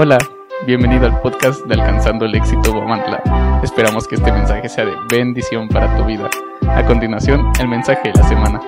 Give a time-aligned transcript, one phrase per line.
[0.00, 0.16] Hola,
[0.64, 3.60] bienvenido al podcast de Alcanzando el Éxito Guamantla.
[3.64, 6.30] Esperamos que este mensaje sea de bendición para tu vida.
[6.68, 8.60] A continuación, el mensaje de la semana.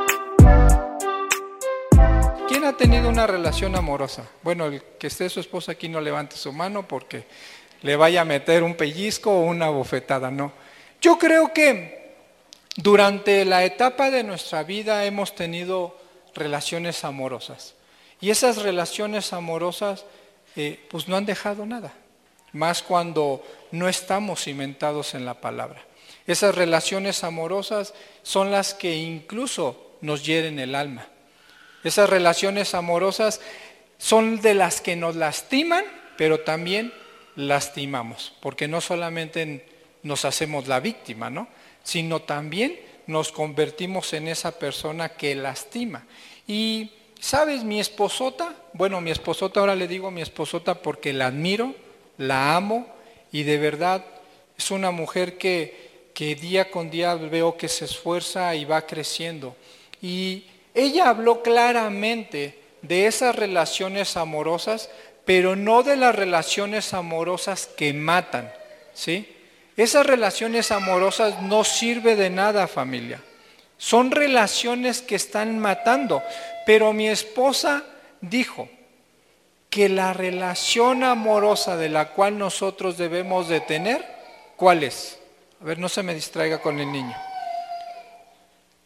[2.49, 4.29] ¿Quién ha tenido una relación amorosa?
[4.43, 7.27] Bueno, el que esté su esposa aquí no levante su mano porque
[7.83, 10.51] le vaya a meter un pellizco o una bofetada, no.
[11.01, 12.11] Yo creo que
[12.75, 15.97] durante la etapa de nuestra vida hemos tenido
[16.35, 17.77] relaciones amorosas.
[18.21, 20.05] Y esas relaciones amorosas
[20.57, 21.93] eh, pues no han dejado nada,
[22.53, 25.83] más cuando no estamos cimentados en la palabra.
[26.27, 31.07] Esas relaciones amorosas son las que incluso nos hieren el alma.
[31.83, 33.41] Esas relaciones amorosas
[33.99, 35.85] son de las que nos lastiman,
[36.17, 36.93] pero también
[37.37, 39.67] lastimamos, porque no solamente
[40.03, 41.49] nos hacemos la víctima, ¿no?
[41.83, 46.07] sino también nos convertimos en esa persona que lastima.
[46.47, 48.55] Y ¿sabes mi esposota?
[48.73, 51.75] Bueno, mi esposota, ahora le digo mi esposota porque la admiro,
[52.19, 52.87] la amo
[53.33, 54.05] y de verdad
[54.57, 59.57] es una mujer que, que día con día veo que se esfuerza y va creciendo.
[60.03, 60.45] Y
[60.75, 64.91] ella habló claramente de esas relaciones amorosas,
[65.25, 68.53] pero no de las relaciones amorosas que matan,
[68.95, 69.29] ¿sí?
[69.77, 73.23] Esas relaciones amorosas no sirve de nada, familia.
[73.81, 76.23] Son relaciones que están matando.
[76.67, 77.83] Pero mi esposa
[78.21, 78.69] dijo
[79.71, 84.05] que la relación amorosa de la cual nosotros debemos de tener,
[84.57, 85.19] ¿cuál es?
[85.63, 87.17] A ver, no se me distraiga con el niño.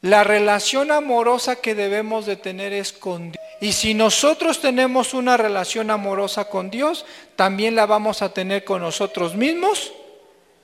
[0.01, 3.45] La relación amorosa que debemos de tener es con Dios.
[3.61, 8.81] Y si nosotros tenemos una relación amorosa con Dios, también la vamos a tener con
[8.81, 9.93] nosotros mismos,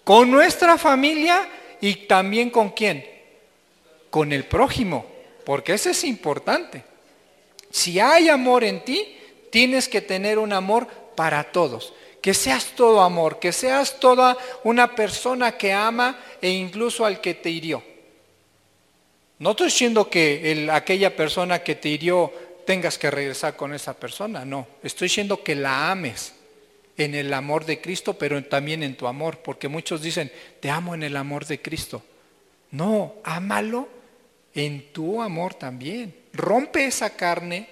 [0.05, 1.49] con nuestra familia
[1.81, 3.20] y también con quién?
[4.11, 5.07] Con el prójimo,
[5.45, 6.85] porque eso es importante.
[7.71, 9.17] Si hay amor en ti,
[9.51, 11.93] tienes que tener un amor para todos.
[12.21, 17.35] Que seas todo amor, que seas toda una persona que ama e incluso al que
[17.35, 17.83] te hirió.
[19.39, 22.31] No estoy diciendo que aquella persona que te hirió
[22.67, 24.67] tengas que regresar con esa persona, no.
[24.83, 26.35] Estoy diciendo que la ames
[26.99, 30.95] en el amor de Cristo, pero también en tu amor, porque muchos dicen, te amo
[30.95, 32.03] en el amor de Cristo.
[32.71, 33.89] No, ámalo
[34.55, 36.15] en tu amor también.
[36.33, 37.69] Rompe esa carne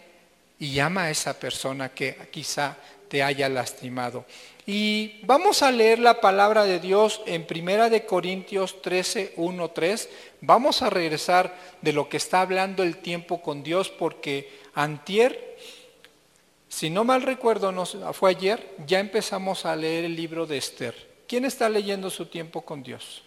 [0.58, 2.76] y llama a esa persona que quizá
[3.08, 4.24] te haya lastimado.
[4.66, 10.08] Y vamos a leer la palabra de Dios en Primera de Corintios 13, 1, 3.
[10.42, 15.56] Vamos a regresar de lo que está hablando el tiempo con Dios porque antier,
[16.68, 20.94] si no mal recuerdo, no, fue ayer, ya empezamos a leer el libro de Esther.
[21.26, 23.22] ¿Quién está leyendo su tiempo con Dios?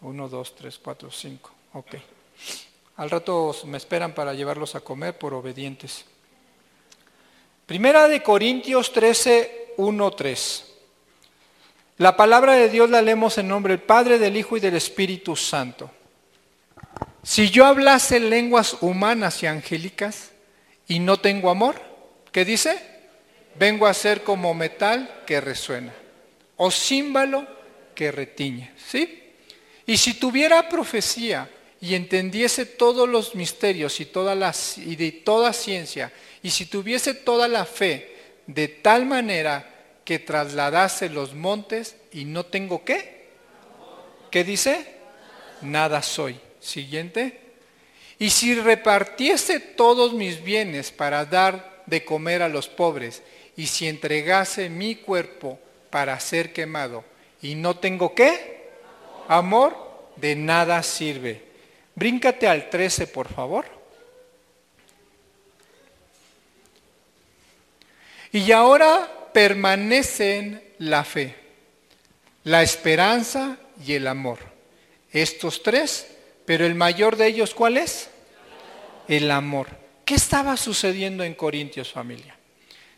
[0.00, 1.53] Uno, dos, tres, cuatro, cinco.
[1.74, 1.96] Ok.
[2.96, 6.04] Al rato me esperan para llevarlos a comer por obedientes.
[7.66, 10.72] Primera de Corintios 13, 1, 3.
[11.98, 15.34] La palabra de Dios la leemos en nombre del Padre, del Hijo y del Espíritu
[15.34, 15.90] Santo.
[17.24, 20.30] Si yo hablase lenguas humanas y angélicas
[20.86, 21.80] y no tengo amor,
[22.30, 22.80] ¿qué dice?
[23.56, 25.92] Vengo a ser como metal que resuena
[26.56, 27.46] o címbalo
[27.94, 29.32] que retiñe, ¿sí?
[29.86, 31.48] Y si tuviera profecía
[31.84, 36.10] y entendiese todos los misterios y, toda la, de toda ciencia,
[36.42, 39.70] y si tuviese toda la fe de tal manera
[40.02, 43.26] que trasladase los montes y no tengo qué,
[44.30, 44.94] ¿qué dice?
[45.60, 46.40] Nada soy.
[46.58, 47.38] Siguiente.
[48.18, 53.22] Y si repartiese todos mis bienes para dar de comer a los pobres,
[53.58, 55.58] y si entregase mi cuerpo
[55.90, 57.04] para ser quemado,
[57.42, 58.70] y no tengo qué,
[59.28, 59.76] amor,
[60.16, 61.43] de nada sirve.
[61.94, 63.66] Bríncate al 13, por favor.
[68.32, 71.36] Y ahora permanecen la fe,
[72.42, 74.38] la esperanza y el amor.
[75.12, 76.08] Estos tres,
[76.44, 78.10] pero el mayor de ellos, ¿cuál es?
[79.06, 79.68] El amor.
[80.04, 82.36] ¿Qué estaba sucediendo en Corintios, familia?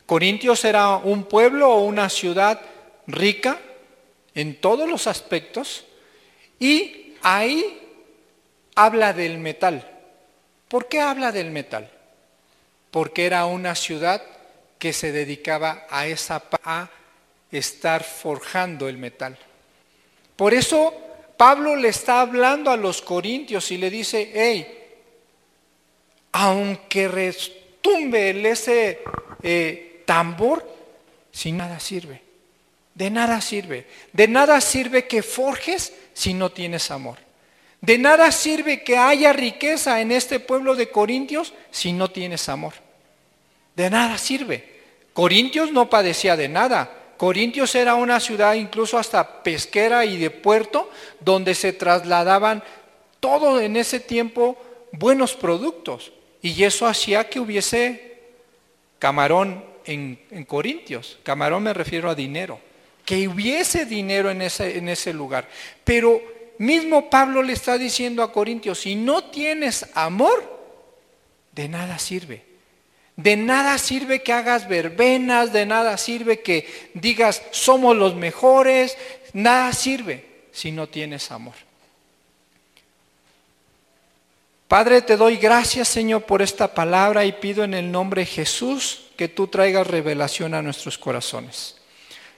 [0.06, 2.60] Corintios era un pueblo o una ciudad
[3.06, 3.60] rica
[4.34, 5.84] en todos los aspectos
[6.58, 7.85] y ahí
[8.76, 9.90] habla del metal.
[10.68, 11.90] ¿Por qué habla del metal?
[12.92, 14.22] Porque era una ciudad
[14.78, 16.40] que se dedicaba a esa
[17.50, 19.36] estar forjando el metal.
[20.36, 20.94] Por eso
[21.36, 24.84] Pablo le está hablando a los corintios y le dice, hey,
[26.32, 29.00] aunque restumbe ese
[29.42, 30.68] eh, tambor,
[31.32, 32.22] sin nada sirve.
[32.94, 33.86] De nada sirve.
[34.12, 37.25] De nada sirve que forjes si no tienes amor.
[37.80, 42.74] De nada sirve que haya riqueza en este pueblo de Corintios si no tienes amor.
[43.74, 44.76] De nada sirve.
[45.12, 46.90] Corintios no padecía de nada.
[47.16, 50.90] Corintios era una ciudad incluso hasta pesquera y de puerto,
[51.20, 52.62] donde se trasladaban
[53.20, 54.56] todo en ese tiempo
[54.92, 56.12] buenos productos.
[56.42, 58.20] Y eso hacía que hubiese
[58.98, 61.18] camarón en, Corintios.
[61.22, 62.60] Camarón me refiero a dinero.
[63.04, 65.48] Que hubiese dinero en ese, en ese lugar.
[65.84, 66.20] Pero
[66.58, 70.56] mismo Pablo le está diciendo a Corintios, si no tienes amor,
[71.52, 72.44] de nada sirve.
[73.16, 78.96] De nada sirve que hagas verbenas, de nada sirve que digas somos los mejores,
[79.32, 81.54] nada sirve si no tienes amor.
[84.68, 89.06] Padre, te doy gracias Señor por esta palabra y pido en el nombre de Jesús
[89.16, 91.76] que tú traigas revelación a nuestros corazones.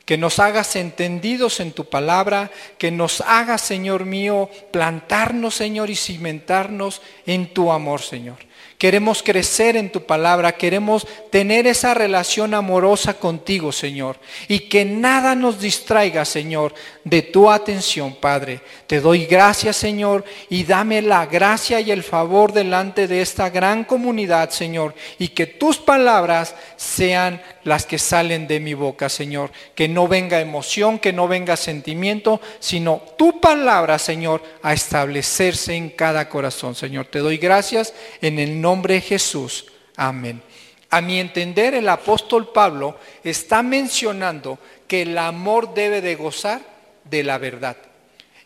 [0.09, 5.97] Que nos hagas entendidos en tu palabra, que nos hagas, Señor mío, plantarnos, Señor, y
[5.97, 8.39] cimentarnos en tu amor, Señor.
[8.79, 14.21] Queremos crecer en tu palabra, queremos tener esa relación amorosa contigo, Señor.
[14.47, 16.73] Y que nada nos distraiga, Señor,
[17.03, 18.61] de tu atención, Padre.
[18.87, 23.83] Te doy gracias, Señor, y dame la gracia y el favor delante de esta gran
[23.85, 24.95] comunidad, Señor.
[25.19, 29.53] Y que tus palabras sean las que salen de mi boca, Señor.
[29.75, 35.91] Que no venga emoción, que no venga sentimiento, sino tu palabra, Señor, a establecerse en
[35.91, 37.07] cada corazón, Señor.
[37.07, 39.67] Te doy gracias en el nombre de Jesús.
[39.97, 40.43] Amén.
[40.91, 46.63] A mi entender, el apóstol Pablo está mencionando que el amor debe de gozar
[47.05, 47.77] de la verdad.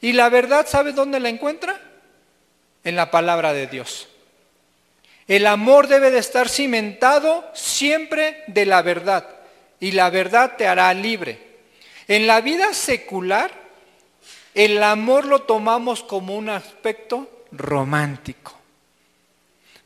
[0.01, 1.81] ¿Y la verdad sabe dónde la encuentra?
[2.83, 4.09] En la palabra de Dios.
[5.29, 9.29] El amor debe de estar cimentado siempre de la verdad
[9.81, 11.39] y la verdad te hará libre.
[12.09, 13.51] En la vida secular,
[14.55, 18.63] el amor lo tomamos como un aspecto romántico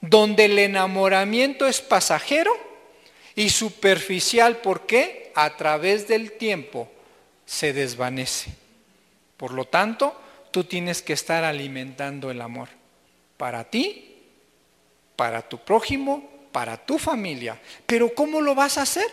[0.01, 2.53] donde el enamoramiento es pasajero
[3.35, 4.59] y superficial.
[4.59, 5.33] ¿Por qué?
[5.35, 6.89] A través del tiempo
[7.45, 8.53] se desvanece.
[9.37, 10.19] Por lo tanto,
[10.51, 12.69] tú tienes que estar alimentando el amor
[13.37, 14.16] para ti,
[15.17, 17.61] para tu prójimo, para tu familia.
[17.87, 19.07] Pero ¿cómo lo vas a hacer?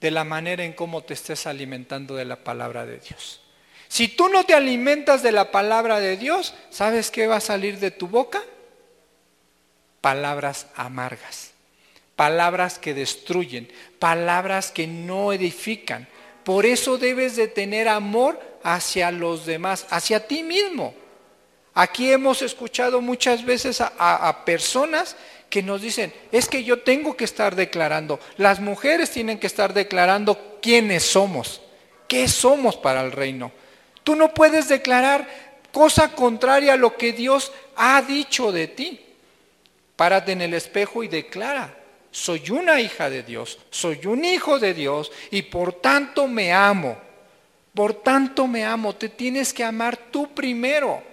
[0.00, 3.40] De la manera en cómo te estés alimentando de la palabra de Dios.
[3.88, 7.78] Si tú no te alimentas de la palabra de Dios, ¿sabes qué va a salir
[7.78, 8.42] de tu boca?
[10.02, 11.52] palabras amargas,
[12.16, 16.06] palabras que destruyen, palabras que no edifican.
[16.44, 20.92] Por eso debes de tener amor hacia los demás, hacia ti mismo.
[21.74, 25.16] Aquí hemos escuchado muchas veces a, personas
[25.48, 29.72] que nos dicen, es que yo tengo que estar declarando, las mujeres tienen que estar
[29.72, 31.62] declarando quiénes somos,
[32.08, 33.52] qué somos para el reino.
[34.04, 35.26] Tú no puedes declarar
[35.72, 39.00] cosa contraria a lo que Dios ha dicho de ti.
[39.96, 41.74] Párate en el espejo y declara,
[42.10, 46.98] soy una hija de Dios, soy un hijo de Dios y por tanto me amo.
[47.74, 51.11] Por tanto me amo, te tienes que amar tú primero.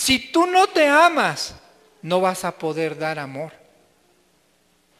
[0.00, 1.54] Si tú no te amas,
[2.00, 3.52] no vas a poder dar amor,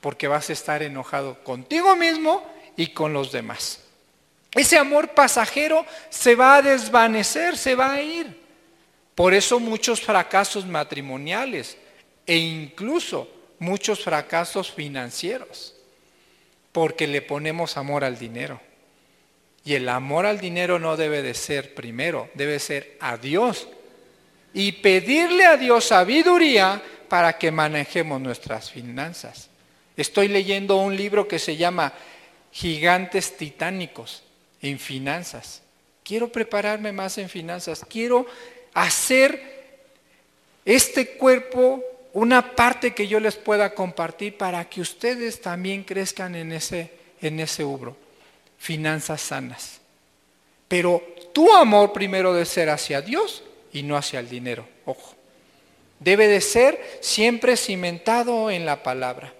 [0.02, 3.80] porque vas a estar enojado contigo mismo y con los demás.
[4.52, 8.42] Ese amor pasajero se va a desvanecer, se va a ir.
[9.14, 11.78] Por eso muchos fracasos matrimoniales,
[12.26, 13.26] e incluso
[13.58, 15.76] muchos fracasos financieros,
[16.72, 18.60] porque le ponemos amor al dinero.
[19.64, 23.66] Y el amor al dinero no debe de ser primero, debe ser a Dios.
[24.52, 29.48] Y pedirle a Dios sabiduría para que manejemos nuestras finanzas.
[29.96, 31.92] Estoy leyendo un libro que se llama
[32.52, 34.22] Gigantes Titánicos
[34.62, 35.62] en Finanzas.
[36.02, 37.84] Quiero prepararme más en finanzas.
[37.88, 38.26] Quiero
[38.74, 39.60] hacer
[40.64, 46.52] este cuerpo una parte que yo les pueda compartir para que ustedes también crezcan en
[46.52, 47.96] ese, en ese ubro.
[48.58, 49.80] Finanzas sanas.
[50.66, 51.02] Pero
[51.32, 53.42] tu amor primero debe ser hacia Dios
[53.72, 54.66] y no hacia el dinero.
[54.84, 55.14] Ojo.
[55.98, 59.34] Debe de ser siempre cimentado en la palabra.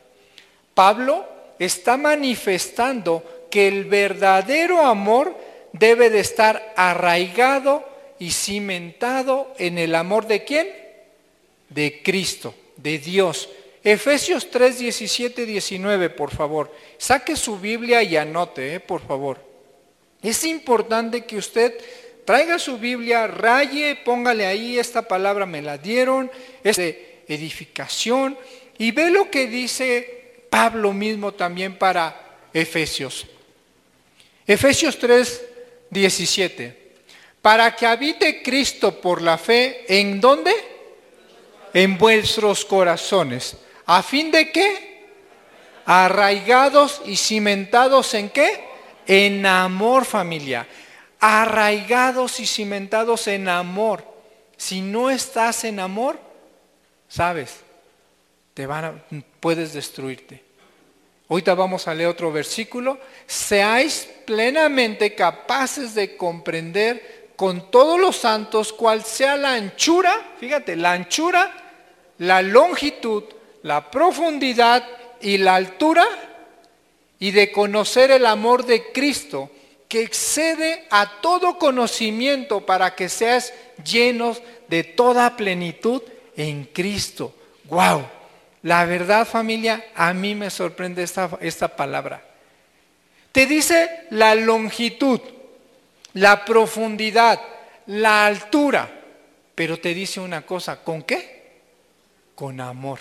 [0.75, 1.27] Pablo
[1.59, 5.37] está manifestando que el verdadero amor
[5.73, 10.69] debe de estar arraigado y cimentado en el amor de quién?
[11.71, 13.49] De Cristo de Dios.
[13.83, 16.71] Efesios 3, 17, 19, por favor.
[16.99, 19.39] Saque su Biblia y anote, eh, por favor.
[20.23, 21.75] Es importante que usted
[22.31, 26.31] traiga su Biblia, raye, póngale ahí, esta palabra me la dieron,
[26.63, 28.39] es de edificación,
[28.79, 33.27] y ve lo que dice Pablo mismo también para Efesios.
[34.47, 35.43] Efesios 3,
[35.91, 36.93] 17.
[37.43, 40.53] Para que habite Cristo por la fe, ¿en dónde?
[41.75, 43.57] en vuestros corazones.
[43.87, 44.89] ¿A fin de qué?
[45.85, 48.61] arraigados y cimentados en qué?
[49.09, 50.65] En amor familia.
[51.21, 54.05] Arraigados y cimentados en amor.
[54.57, 56.19] Si no estás en amor,
[57.09, 57.61] sabes,
[58.55, 58.95] te van a,
[59.41, 60.43] puedes destruirte.
[61.29, 62.99] Ahorita vamos a leer otro versículo.
[63.27, 70.93] Seáis plenamente capaces de comprender con todos los santos cuál sea la anchura, fíjate, la
[70.93, 71.51] anchura,
[72.19, 73.25] la longitud,
[73.63, 74.87] la profundidad
[75.23, 76.05] y la altura,
[77.19, 79.51] y de conocer el amor de Cristo,
[79.91, 83.53] que excede a todo conocimiento para que seas
[83.85, 86.01] llenos de toda plenitud
[86.37, 87.35] en Cristo.
[87.65, 88.07] ¡Wow!
[88.63, 92.23] La verdad familia, a mí me sorprende esta, esta palabra.
[93.33, 95.21] Te dice la longitud,
[96.13, 97.41] la profundidad,
[97.87, 98.89] la altura,
[99.57, 101.63] pero te dice una cosa, ¿con qué?
[102.37, 103.01] Con amor.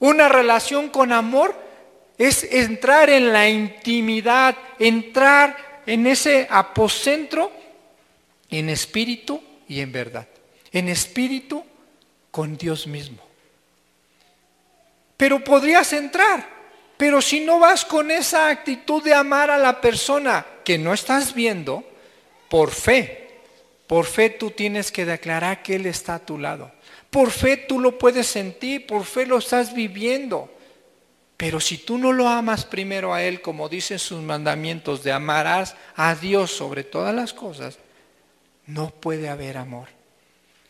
[0.00, 1.54] Una relación con amor
[2.18, 7.52] es entrar en la intimidad, entrar en ese apocentro
[8.52, 10.28] en espíritu y en verdad.
[10.70, 11.64] En espíritu
[12.30, 13.22] con Dios mismo.
[15.16, 16.46] Pero podrías entrar,
[16.96, 21.34] pero si no vas con esa actitud de amar a la persona que no estás
[21.34, 21.84] viendo,
[22.48, 23.30] por fe,
[23.86, 26.72] por fe tú tienes que declarar que Él está a tu lado.
[27.10, 30.50] Por fe tú lo puedes sentir, por fe lo estás viviendo.
[31.42, 35.74] Pero si tú no lo amas primero a Él, como dicen sus mandamientos, de amarás
[35.96, 37.78] a Dios sobre todas las cosas,
[38.66, 39.88] no puede haber amor.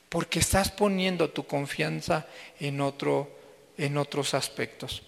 [0.08, 2.26] Porque estás poniendo tu confianza
[2.58, 3.30] en otro
[3.76, 5.02] en otros aspectos.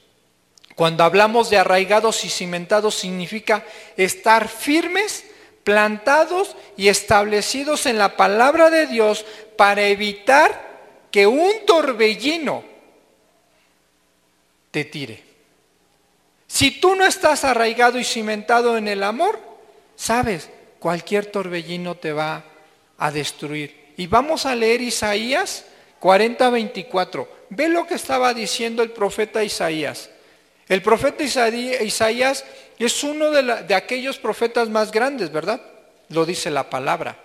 [0.75, 3.65] Cuando hablamos de arraigados y cimentados significa
[3.97, 5.25] estar firmes,
[5.65, 9.25] plantados y establecidos en la palabra de Dios
[9.57, 12.63] para evitar que un torbellino
[14.71, 15.24] te tire.
[16.55, 19.41] Si tú no estás arraigado y cimentado en el amor,
[19.97, 22.45] sabes, cualquier torbellino te va
[22.97, 23.93] a destruir.
[23.97, 25.65] Y vamos a leer Isaías
[25.99, 27.29] 40, 24.
[27.51, 30.11] Ve lo que estaba diciendo el profeta Isaías.
[30.69, 32.45] El profeta Isaías
[32.79, 35.61] es uno de, aquellos profetas más grandes, ¿verdad?
[36.11, 37.19] Lo dice la palabra.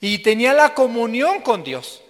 [0.00, 2.00] Y tenía la comunión con Dios.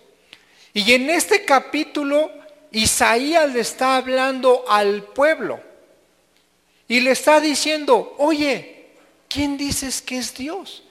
[0.74, 2.30] Y en este capítulo
[2.72, 5.71] Isaías le está hablando al pueblo.
[6.92, 8.88] Y le está diciendo, oye,
[9.26, 10.82] ¿quién dices que es Dios?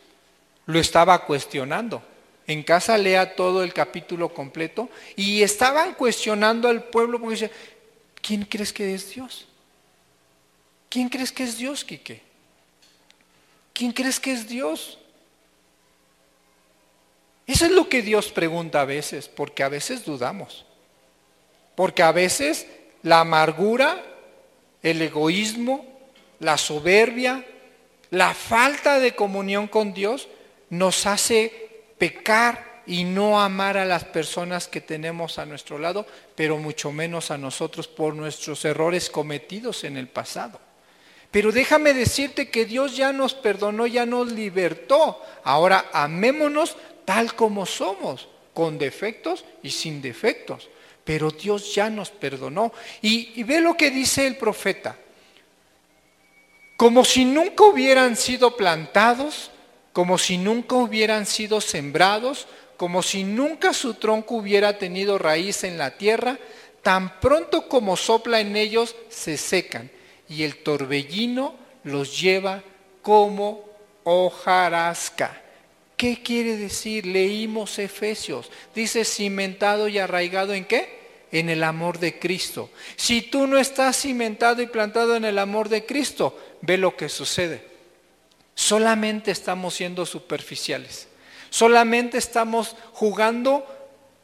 [0.66, 2.02] Lo estaba cuestionando.
[2.48, 4.90] En casa lea todo el capítulo completo.
[5.16, 7.22] Y estaban cuestionando al pueblo
[8.20, 9.46] ¿quién crees que es Dios?
[10.90, 12.24] ¿Quién crees que es Dios, Quique?
[13.72, 14.98] ¿Quién crees que es Dios?
[17.46, 20.66] Eso es lo que Dios pregunta a veces, porque a veces dudamos.
[21.76, 22.66] Porque a veces
[23.04, 24.04] la amargura,
[24.82, 25.91] el egoísmo,
[26.42, 27.46] la soberbia,
[28.10, 30.28] la falta de comunión con Dios
[30.70, 36.06] nos hace pecar y no amar a las personas que tenemos a nuestro lado,
[36.36, 40.60] pero mucho menos a nosotros por nuestros errores cometidos en el pasado.
[41.32, 45.22] Pero déjame decirte que Dios ya nos perdonó, ya nos libertó.
[45.44, 50.70] Ahora amémonos tal como somos, con defectos y sin defectos.
[51.06, 52.74] Pero Dios ya nos perdonó.
[53.02, 54.98] Y, ve lo que dice el profeta.
[56.82, 59.52] Como si nunca hubieran sido plantados,
[59.94, 65.78] como si nunca hubieran sido sembrados, como si nunca su tronco hubiera tenido raíz en
[65.78, 66.40] la tierra,
[66.82, 69.92] tan pronto como sopla en ellos se secan
[70.28, 72.64] y el torbellino los lleva
[73.04, 73.64] como
[74.04, 75.40] hojarasca.
[75.96, 77.06] ¿Qué quiere decir?
[77.06, 78.50] Leímos Efesios.
[78.74, 81.01] Dice cimentado y arraigado en qué?
[81.32, 82.70] En el amor de Cristo.
[82.96, 87.10] Si tú no estás cimentado y plantado en el amor de Cristo, ve lo que
[87.10, 87.72] sucede
[88.62, 91.08] solamente estamos siendo superficiales.
[91.50, 93.66] Solamente estamos jugando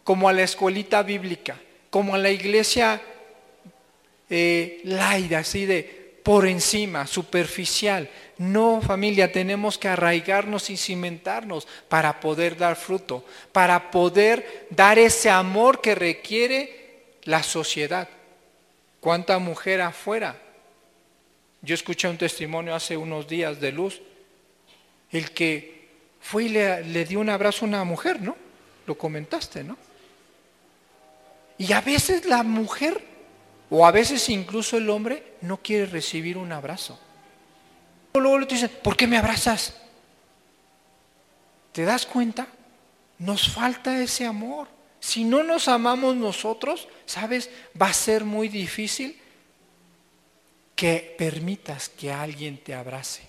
[0.04, 1.60] como a la escuelita bíblica,
[1.90, 3.02] como a la iglesia
[4.30, 8.10] eh, laida, así de por encima, superficial.
[8.38, 15.30] No, familia, tenemos que arraigarnos y cimentarnos para poder dar fruto, para poder dar ese
[15.30, 16.87] amor que requiere
[17.28, 18.08] la sociedad.
[19.00, 20.36] ¿Cuánta mujer afuera?
[21.62, 24.02] Yo escuché un testimonio hace unos días de luz
[25.12, 25.88] el que
[26.22, 28.36] fue y le, dio un abrazo a una mujer, ¿no?
[28.86, 29.78] Lo comentaste, ¿no?
[31.58, 33.04] Y a veces la mujer,
[33.70, 37.00] o a veces incluso el hombre, no quiere recibir un abrazo.
[38.14, 39.76] Luego le dicen, ¿por qué me abrazas?
[41.72, 42.48] ¿Te das cuenta?
[43.20, 44.77] Nos falta ese amor.
[45.08, 47.50] Si no nos amamos nosotros, ¿sabes?
[47.82, 49.18] Va a ser muy difícil
[50.76, 53.22] que permitas que alguien te abrace.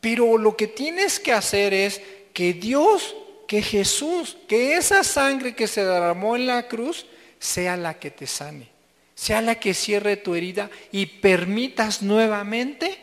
[0.00, 2.00] Pero lo que tienes que hacer es
[2.32, 3.16] que Dios,
[3.48, 7.04] que Jesús, que esa sangre que se derramó en la cruz
[7.40, 8.68] sea la que te sane,
[9.16, 12.96] sea la que cierre tu herida y permitas nuevamente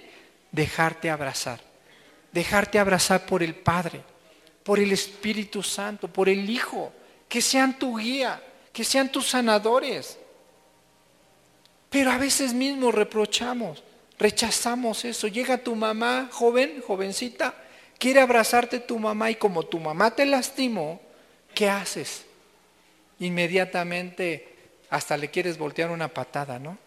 [0.54, 1.60] dejarte abrazar,
[2.32, 4.04] dejarte abrazar por el Padre,
[4.64, 6.94] por el Espíritu Santo, por el Hijo,
[7.30, 8.42] que sean tu guía,
[8.74, 10.18] que sean tus sanadores.
[11.90, 13.84] Pero a veces mismo reprochamos,
[14.18, 15.28] rechazamos eso.
[15.28, 17.54] Llega tu mamá, joven, jovencita,
[17.98, 21.00] quiere abrazarte tu mamá y como tu mamá te lastimó,
[21.54, 22.26] ¿qué haces?
[23.20, 24.56] Inmediatamente
[24.90, 26.78] hasta le quieres voltear una patada, ¿no?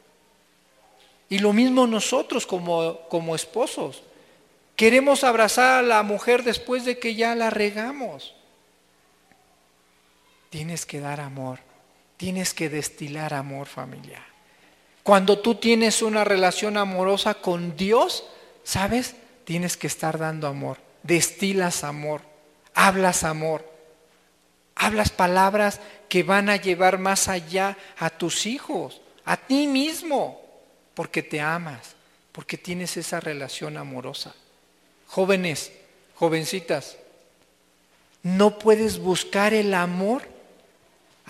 [1.28, 4.02] Y lo mismo nosotros como, como esposos.
[4.76, 8.34] Queremos abrazar a la mujer después de que ya la regamos.
[10.52, 11.61] Tienes que dar amor,
[12.18, 14.23] tienes que destilar amor familiar.
[15.02, 18.25] Cuando tú tienes una relación amorosa con Dios,
[18.62, 19.14] ¿sabes?
[19.47, 20.76] Tienes que estar dando amor.
[21.04, 22.21] Destilas amor,
[22.75, 23.66] hablas amor,
[24.75, 25.80] hablas palabras
[26.11, 30.38] que van a llevar más allá a tus hijos, a ti mismo,
[30.92, 31.97] porque te amas,
[32.30, 34.35] porque tienes esa relación amorosa.
[35.06, 35.73] Jóvenes,
[36.14, 36.99] jovencitas,
[38.23, 40.30] no puedes buscar el amor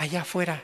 [0.02, 0.62] allá afuera.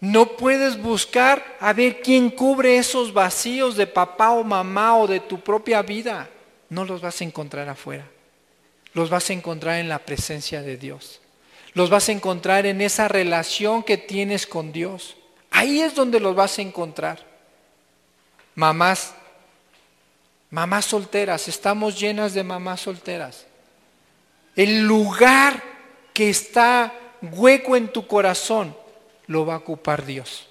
[0.00, 5.20] No puedes buscar a ver quién cubre esos vacíos de papá o mamá o de
[5.20, 6.30] tu propia vida.
[6.70, 8.06] No los vas a encontrar afuera.
[8.94, 11.20] Los vas a encontrar en la presencia de Dios.
[11.74, 15.16] Los vas a encontrar en esa relación que tienes con Dios.
[15.50, 17.26] Ahí es donde los vas a encontrar.
[18.54, 19.14] Mamás,
[20.50, 23.46] mamás solteras, estamos llenas de mamás solteras.
[24.56, 25.62] El lugar
[26.14, 28.74] que está hueco en tu corazón
[29.26, 30.48] lo va a ocupar Dios.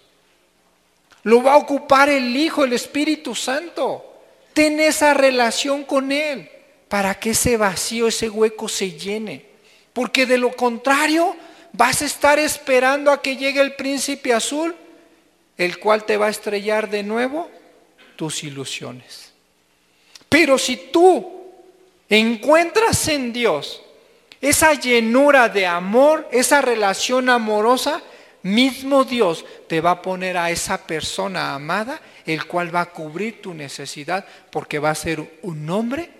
[1.23, 4.05] Lo va a ocupar el Hijo, el Espíritu Santo.
[4.53, 6.49] Ten esa relación con Él
[6.87, 9.45] para que ese vacío, ese hueco se llene.
[9.93, 11.35] Porque de lo contrario,
[11.73, 14.75] vas a estar esperando a que llegue el príncipe azul,
[15.57, 17.49] el cual te va a estrellar de nuevo
[18.15, 19.33] tus ilusiones.
[20.29, 21.51] Pero si tú
[22.09, 23.81] encuentras en Dios
[24.41, 28.01] esa llenura de amor, esa relación amorosa,
[28.43, 33.41] mismo Dios te va a poner a esa persona amada, el cual va a cubrir
[33.41, 36.11] tu necesidad, porque va a ser un hombre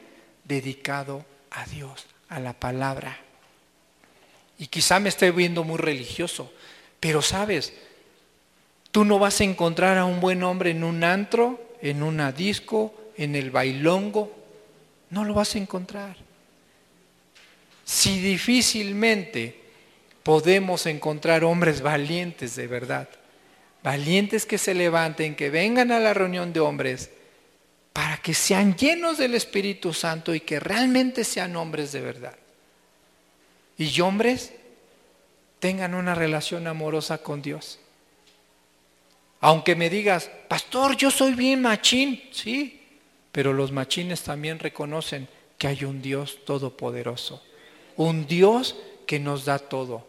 [0.43, 3.17] dedicado a Dios, a la palabra.
[4.57, 6.51] Y quizá me esté viendo muy religioso,
[6.99, 7.73] pero sabes,
[8.91, 12.93] tú no vas a encontrar a un buen hombre en un antro, en una disco,
[13.15, 14.35] en el bailongo,
[15.11, 16.26] no lo vas a encontrar.
[17.87, 19.61] Si difícilmente
[20.21, 23.07] podemos encontrar hombres valientes de verdad,
[23.81, 27.09] valientes que se levanten, que vengan a la reunión de hombres,
[27.93, 32.35] para que sean llenos del Espíritu Santo y que realmente sean hombres de verdad.
[33.77, 34.51] Y hombres
[35.59, 37.79] tengan una relación amorosa con Dios.
[39.39, 42.81] Aunque me digas, pastor, yo soy bien machín, sí,
[43.31, 47.41] pero los machines también reconocen que hay un Dios todopoderoso,
[47.97, 50.05] un Dios que nos da todo,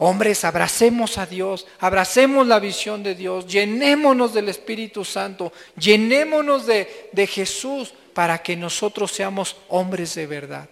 [0.00, 7.10] Hombres, abracemos a Dios, abracemos la visión de Dios, llenémonos del Espíritu Santo, llenémonos de,
[7.10, 10.68] de Jesús para que nosotros seamos hombres de verdad.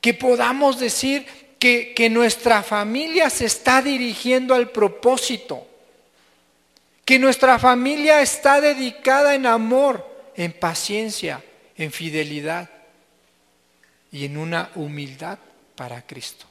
[0.00, 1.26] Que podamos decir
[1.58, 5.66] que, que nuestra familia se está dirigiendo al propósito,
[7.04, 11.44] que nuestra familia está dedicada en amor, en paciencia,
[11.76, 12.70] en fidelidad
[14.16, 15.38] y en una humildad
[15.74, 16.46] para Cristo.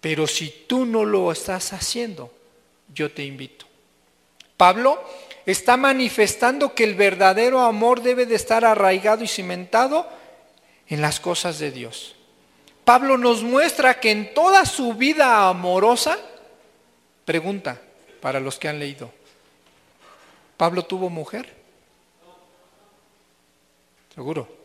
[0.00, 2.32] Pero si tú no lo estás haciendo,
[2.94, 3.66] yo te invito.
[4.56, 5.02] Pablo
[5.46, 10.08] está manifestando que el verdadero amor debe de estar arraigado y cimentado
[10.86, 12.14] en las cosas de Dios.
[12.84, 16.18] Pablo nos muestra que en toda su vida amorosa,
[17.24, 17.82] pregunta
[18.20, 19.10] para los que han leído,
[20.56, 21.52] ¿Pablo tuvo mujer?
[24.14, 24.57] Seguro.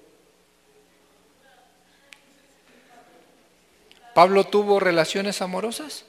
[4.13, 6.05] ¿Pablo tuvo relaciones amorosas?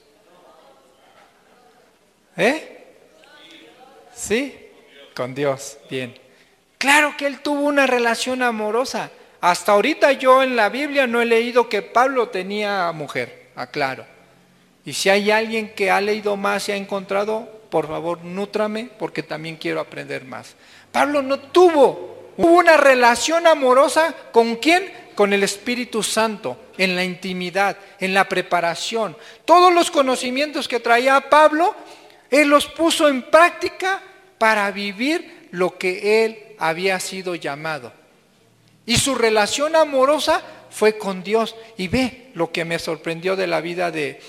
[2.37, 2.85] ¿Eh?
[4.13, 4.55] ¿Sí?
[5.15, 6.13] Con Dios, bien.
[6.77, 9.09] Claro que él tuvo una relación amorosa.
[9.41, 14.05] Hasta ahorita yo en la Biblia no he leído que Pablo tenía mujer, aclaro.
[14.85, 19.23] Y si hay alguien que ha leído más y ha encontrado, por favor, nútrame porque
[19.23, 20.55] también quiero aprender más.
[20.91, 24.91] Pablo no tuvo, una relación amorosa con quién?
[25.15, 29.17] Con el Espíritu Santo en la intimidad, en la preparación.
[29.45, 31.75] Todos los conocimientos que traía Pablo
[32.29, 34.01] Él los puso en práctica
[34.37, 37.93] para vivir lo que Él había sido llamado.
[38.85, 41.55] Y su relación amorosa fue con Dios.
[41.77, 44.19] Y ve lo que me sorprendió de la vida de,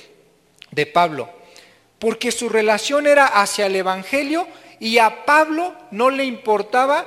[0.71, 1.31] de Pablo.
[1.99, 4.47] Porque su relación era hacia el Evangelio
[4.79, 7.07] y a Pablo no le importaba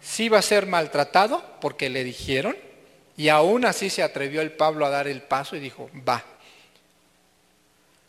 [0.00, 2.56] si iba a ser maltratado, porque le dijeron,
[3.16, 6.22] y aún así se atrevió el Pablo a dar el paso y dijo, va.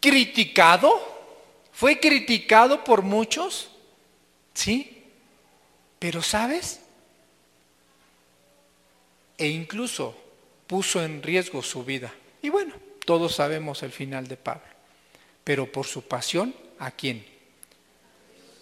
[0.02, 0.92] Criticado,
[1.72, 3.70] fue criticado por muchos,
[4.54, 5.04] ¿sí?
[5.98, 6.82] Pero ¿sabes?
[9.38, 10.16] E incluso
[10.68, 12.14] puso en riesgo su vida.
[12.42, 12.74] Y bueno,
[13.06, 14.68] todos sabemos el final de Pablo.
[15.44, 17.26] Pero por su pasión, ¿a quién?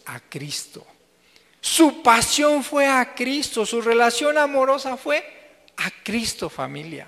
[0.06, 0.86] A Cristo.
[1.60, 5.35] Su pasión fue a Cristo, su relación amorosa fue
[5.78, 7.08] a Cristo familia.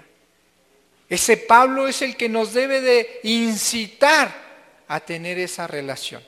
[1.10, 4.34] Ese Pablo es el que nos debe de incitar
[4.88, 6.21] a tener esa relación.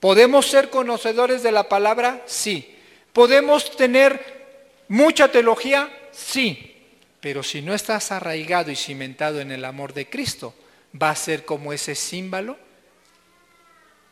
[0.00, 2.22] ¿Podemos ser conocedores de la palabra?
[2.26, 2.74] Sí.
[3.12, 4.46] ¿Podemos tener
[4.88, 5.90] mucha teología?
[6.12, 6.76] Sí.
[7.20, 10.54] Pero si no estás arraigado y cimentado en el amor de Cristo,
[11.00, 12.56] va a ser como ese símbolo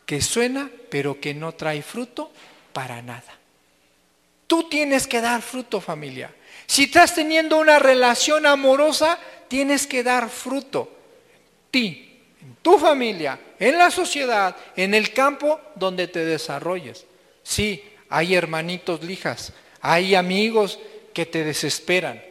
[0.07, 2.31] que suena, pero que no trae fruto
[2.73, 3.39] para nada.
[4.47, 6.35] Tú tienes que dar fruto, familia.
[6.67, 10.91] Si estás teniendo una relación amorosa, tienes que dar fruto.
[11.71, 17.05] Ti, en tu familia, en la sociedad, en el campo donde te desarrolles.
[17.43, 20.79] Sí, hay hermanitos lijas, hay amigos
[21.13, 22.23] que te desesperan.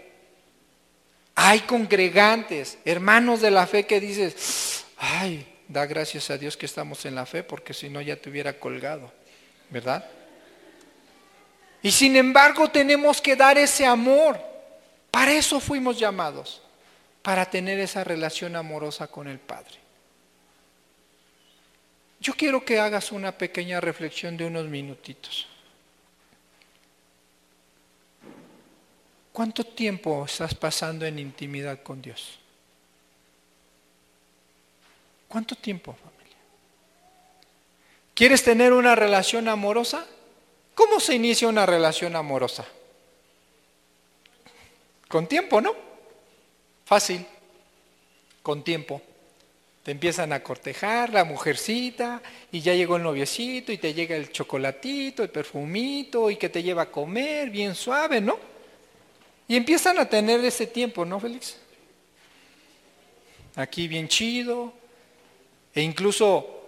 [1.35, 7.05] Hay congregantes, hermanos de la fe que dices, ay, da gracias a Dios que estamos
[7.05, 9.11] en la fe, porque si no ya te hubiera colgado,
[9.69, 10.07] ¿verdad?
[11.83, 14.39] Y sin embargo tenemos que dar ese amor.
[15.11, 16.61] Para eso fuimos llamados,
[17.21, 19.75] para tener esa relación amorosa con el Padre.
[22.21, 25.45] Yo quiero que hagas una pequeña reflexión de unos minutitos.
[29.33, 32.39] ¿Cuánto tiempo estás pasando en intimidad con Dios?
[35.27, 36.37] ¿Cuánto tiempo, familia?
[38.13, 40.05] ¿Quieres tener una relación amorosa?
[40.75, 42.65] ¿Cómo se inicia una relación amorosa?
[45.07, 45.75] Con tiempo, ¿no?
[46.85, 47.25] Fácil,
[48.41, 49.01] con tiempo.
[49.83, 54.31] Te empiezan a cortejar la mujercita y ya llegó el noviecito y te llega el
[54.31, 58.39] chocolatito, el perfumito y que te lleva a comer bien suave, ¿no?
[59.47, 61.57] Y empiezan a tener ese tiempo, ¿no, Félix?
[63.55, 64.73] Aquí bien chido.
[65.75, 66.61] E incluso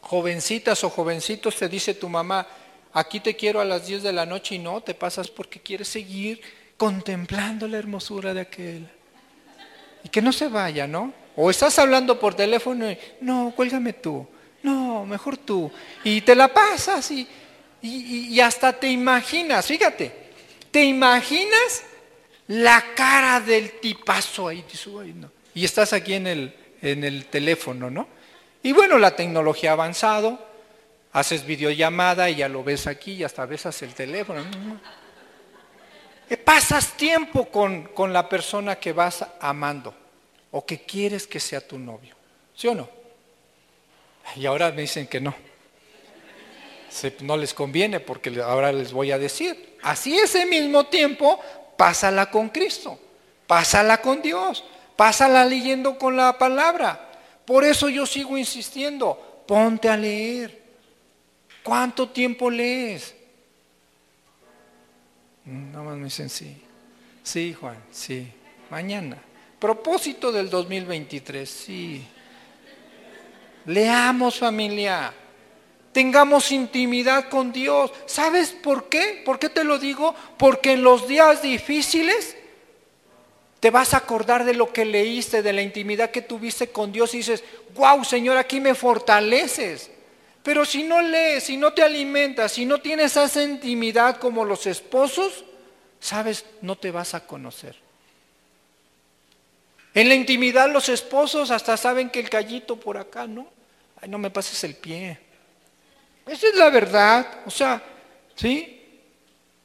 [0.00, 2.46] jovencitas o jovencitos te dice tu mamá,
[2.94, 5.88] aquí te quiero a las 10 de la noche y no, te pasas porque quieres
[5.88, 6.40] seguir
[6.76, 8.88] contemplando la hermosura de aquel.
[10.02, 11.12] Y que no se vaya, ¿no?
[11.36, 14.26] O estás hablando por teléfono y, no, cuélgame tú,
[14.62, 15.70] no, mejor tú.
[16.04, 17.26] Y te la pasas y,
[17.82, 20.12] y, hasta te imaginas, fíjate,
[20.70, 21.84] te imaginas
[22.46, 24.64] la cara del tipazo ahí,
[25.54, 28.08] y estás aquí en el, en el teléfono, ¿no?
[28.62, 30.53] Y bueno, la tecnología ha avanzado,
[31.14, 34.44] haces videollamada y ya lo ves aquí y hasta besas el teléfono.
[36.44, 39.94] Pasas tiempo con, con la persona que vas amando
[40.50, 42.16] o que quieres que sea tu novio.
[42.54, 42.88] ¿Sí o no?
[44.34, 45.34] Y ahora me dicen que no.
[47.20, 49.78] No les conviene porque ahora les voy a decir.
[49.82, 51.40] Así ese mismo tiempo,
[51.76, 52.98] pásala con Cristo,
[53.46, 54.64] pásala con Dios,
[54.96, 57.12] pásala leyendo con la palabra.
[57.44, 60.63] Por eso yo sigo insistiendo, ponte a leer,
[61.64, 63.14] ¿Cuánto tiempo lees?
[65.46, 66.56] No más me dicen sí.
[67.22, 68.30] Sí, Juan, sí.
[68.70, 69.16] Mañana.
[69.58, 72.06] Propósito del 2023, sí.
[73.64, 75.14] Leamos familia.
[75.90, 77.90] Tengamos intimidad con Dios.
[78.04, 79.22] ¿Sabes por qué?
[79.24, 80.14] ¿Por qué te lo digo?
[80.36, 82.36] Porque en los días difíciles
[83.60, 87.14] te vas a acordar de lo que leíste, de la intimidad que tuviste con Dios
[87.14, 87.42] y dices,
[87.74, 89.93] wow, Señor, aquí me fortaleces.
[90.44, 94.66] Pero si no lees, si no te alimentas, si no tienes esa intimidad como los
[94.66, 95.42] esposos,
[95.98, 97.74] sabes, no te vas a conocer.
[99.94, 103.46] En la intimidad los esposos hasta saben que el callito por acá, ¿no?
[103.98, 105.18] Ay, no me pases el pie.
[106.26, 107.26] Esa es la verdad.
[107.46, 107.82] O sea,
[108.34, 108.82] ¿sí?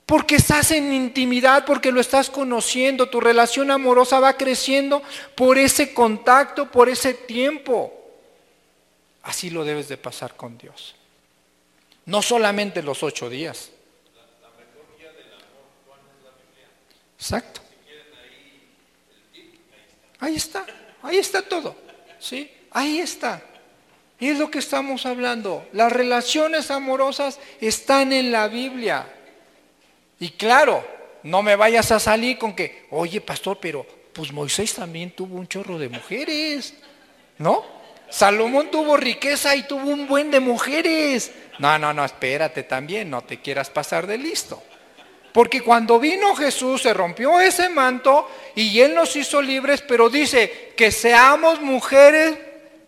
[0.06, 5.04] Porque estás en intimidad, porque lo estás conociendo, tu relación amorosa va creciendo
[5.36, 7.99] por ese contacto, por ese tiempo.
[9.24, 10.96] Así lo debes de pasar con Dios.
[12.06, 13.70] No solamente los ocho días.
[17.18, 17.62] Exacto.
[20.20, 20.66] Ahí está,
[21.02, 21.76] ahí está todo.
[22.20, 22.52] ¿Sí?
[22.72, 23.42] Ahí está.
[24.20, 25.68] Y es lo que estamos hablando.
[25.72, 29.14] Las relaciones amorosas están en la Biblia.
[30.20, 30.86] Y claro,
[31.24, 35.48] no me vayas a salir con que, oye pastor, pero pues Moisés también tuvo un
[35.48, 36.74] chorro de mujeres,
[37.38, 37.79] ¿no?
[38.10, 41.32] Salomón tuvo riqueza y tuvo un buen de mujeres.
[41.60, 44.62] No, no, no, espérate también, no te quieras pasar de listo.
[45.32, 50.74] Porque cuando vino Jesús se rompió ese manto y Él nos hizo libres, pero dice
[50.76, 52.38] que seamos mujeres,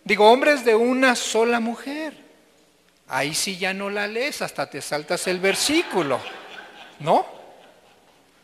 [0.02, 2.14] digo hombres de una sola mujer.
[3.08, 6.18] Ahí sí ya no la lees, hasta te saltas el versículo,
[7.00, 7.26] ¿no?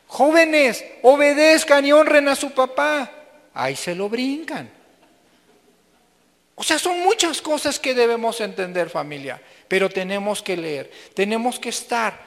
[0.06, 3.10] Jóvenes, obedezcan y honren a su papá.
[3.54, 4.77] Ahí se lo brincan.
[6.60, 11.68] O sea, son muchas cosas que debemos entender familia, pero tenemos que leer, tenemos que
[11.68, 12.18] estar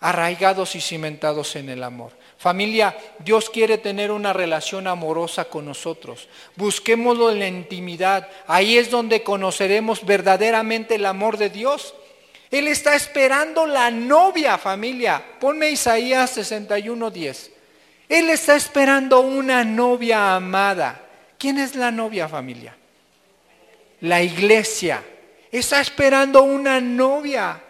[0.00, 2.12] arraigados y cimentados en el amor.
[2.38, 6.30] Familia, Dios quiere tener una relación amorosa con nosotros.
[6.56, 8.26] Busquémoslo en la intimidad.
[8.46, 11.94] Ahí es donde conoceremos verdaderamente el amor de Dios.
[12.50, 15.22] Él está esperando la novia, familia.
[15.38, 17.50] Ponme Isaías 61:10.
[18.08, 21.02] Él está esperando una novia amada.
[21.36, 22.77] ¿Quién es la novia, familia?
[24.00, 25.04] La iglesia.
[25.50, 27.62] Está esperando una novia.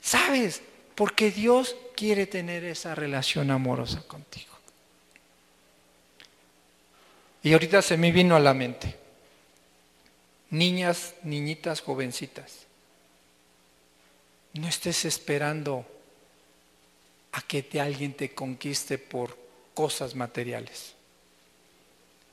[0.00, 0.62] ¿Sabes?
[0.94, 4.52] Porque Dios quiere tener esa relación amorosa contigo.
[7.42, 8.96] Y ahorita se me vino a la mente.
[10.50, 12.66] Niñas, niñitas, jovencitas.
[14.54, 15.86] No estés esperando
[17.32, 19.36] a que te, alguien te conquiste por
[19.74, 20.94] cosas materiales.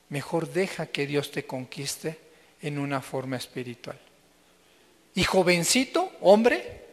[0.10, 2.29] Mejor deja que Dios te conquiste
[2.62, 4.00] en una forma espiritual.
[5.16, 6.86] Y jovencito, hombre,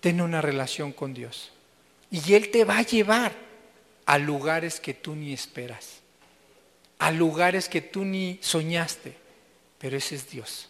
[0.00, 1.50] ten una relación con Dios.
[2.10, 3.32] Y Él te va a llevar
[4.04, 6.00] a lugares que tú ni esperas,
[6.98, 9.16] a lugares que tú ni soñaste,
[9.78, 10.68] pero ese es Dios.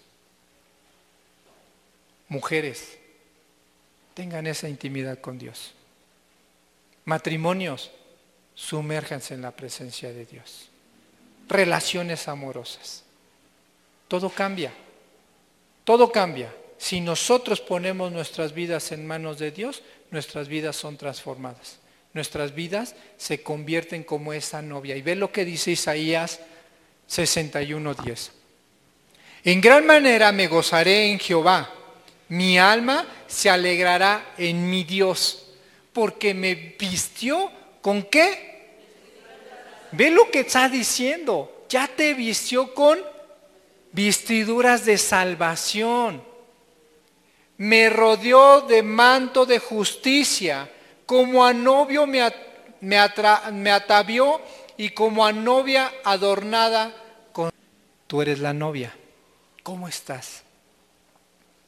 [2.28, 2.98] Mujeres,
[4.14, 5.74] tengan esa intimidad con Dios.
[7.04, 7.90] Matrimonios,
[8.54, 10.68] sumérjanse en la presencia de Dios.
[11.48, 13.04] Relaciones amorosas.
[14.12, 14.70] Todo cambia,
[15.84, 16.54] todo cambia.
[16.76, 21.78] Si nosotros ponemos nuestras vidas en manos de Dios, nuestras vidas son transformadas.
[22.12, 24.96] Nuestras vidas se convierten como esa novia.
[24.96, 26.40] Y ve lo que dice Isaías
[27.08, 28.32] 61:10.
[29.44, 31.72] En gran manera me gozaré en Jehová.
[32.28, 35.54] Mi alma se alegrará en mi Dios,
[35.94, 38.76] porque me vistió con qué?
[39.92, 41.64] Ve lo que está diciendo.
[41.70, 43.11] Ya te vistió con
[43.92, 46.22] vestiduras de salvación
[47.58, 50.68] me rodeó de manto de justicia,
[51.06, 52.20] como a novio me,
[52.80, 52.98] me,
[53.52, 54.40] me atavió
[54.76, 56.92] y como a novia adornada
[57.32, 57.52] con...
[58.08, 58.92] Tú eres la novia.
[59.62, 60.42] ¿Cómo estás?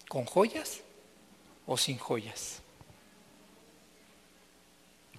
[0.09, 0.81] ¿Con joyas
[1.67, 2.61] o sin joyas?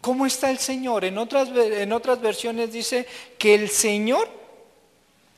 [0.02, 1.06] ¿Cómo está el Señor?
[1.06, 4.30] En otras, en otras versiones dice que el Señor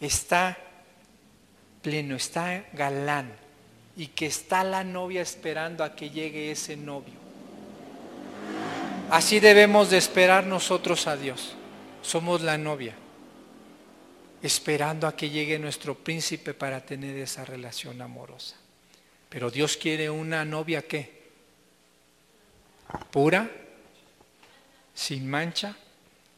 [0.02, 0.58] está
[1.88, 3.34] está galán
[3.96, 7.16] y que está la novia esperando a que llegue ese novio.
[9.10, 11.56] Así debemos de esperar nosotros a Dios.
[12.02, 12.94] Somos la novia,
[14.42, 18.56] esperando a que llegue nuestro príncipe para tener esa relación amorosa.
[19.30, 21.18] Pero Dios quiere una novia que
[23.12, 23.50] pura,
[24.94, 25.76] sin mancha,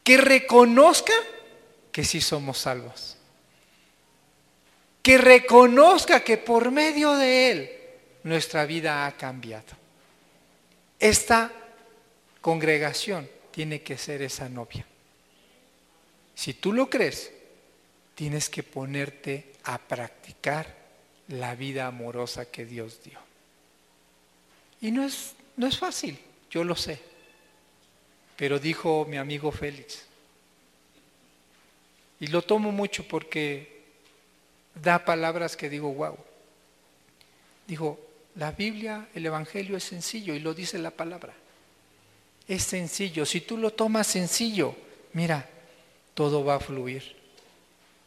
[0.02, 1.12] que reconozca
[1.92, 3.16] que sí somos salvos
[5.02, 7.70] que reconozca que por medio de Él
[8.24, 9.76] nuestra vida ha cambiado.
[10.98, 11.50] Esta
[12.40, 14.86] congregación tiene que ser esa novia.
[16.34, 17.32] Si tú lo crees,
[18.14, 20.76] tienes que ponerte a practicar
[21.28, 23.18] la vida amorosa que Dios dio.
[24.80, 26.18] Y no es, no es fácil,
[26.50, 27.00] yo lo sé.
[28.36, 30.06] Pero dijo mi amigo Félix,
[32.20, 33.79] y lo tomo mucho porque
[34.74, 36.16] da palabras que digo, wow.
[37.66, 37.98] Dijo,
[38.36, 41.32] la Biblia, el Evangelio es sencillo y lo dice la palabra.
[42.46, 43.26] Es sencillo.
[43.26, 44.74] Si tú lo tomas sencillo,
[45.12, 45.48] mira,
[46.14, 47.16] todo va a fluir.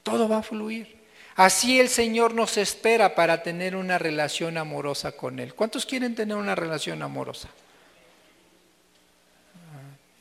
[0.04, 1.04] Todo va a fluir.
[1.36, 5.56] Así el Señor nos espera para tener una relación amorosa con Él.
[5.56, 7.50] ¿Cuántos quieren tener una relación amorosa?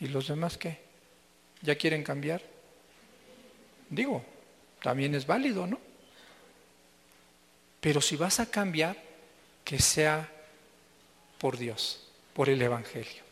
[0.01, 0.81] ¿Y los demás qué?
[1.61, 2.43] ¿Ya quieren cambiar?
[3.91, 4.25] Digo,
[4.83, 5.79] también es válido, ¿no?
[7.83, 8.97] Pero si vas a cambiar,
[9.65, 10.29] que sea
[11.37, 11.99] por Dios,
[12.33, 13.23] por el Evangelio.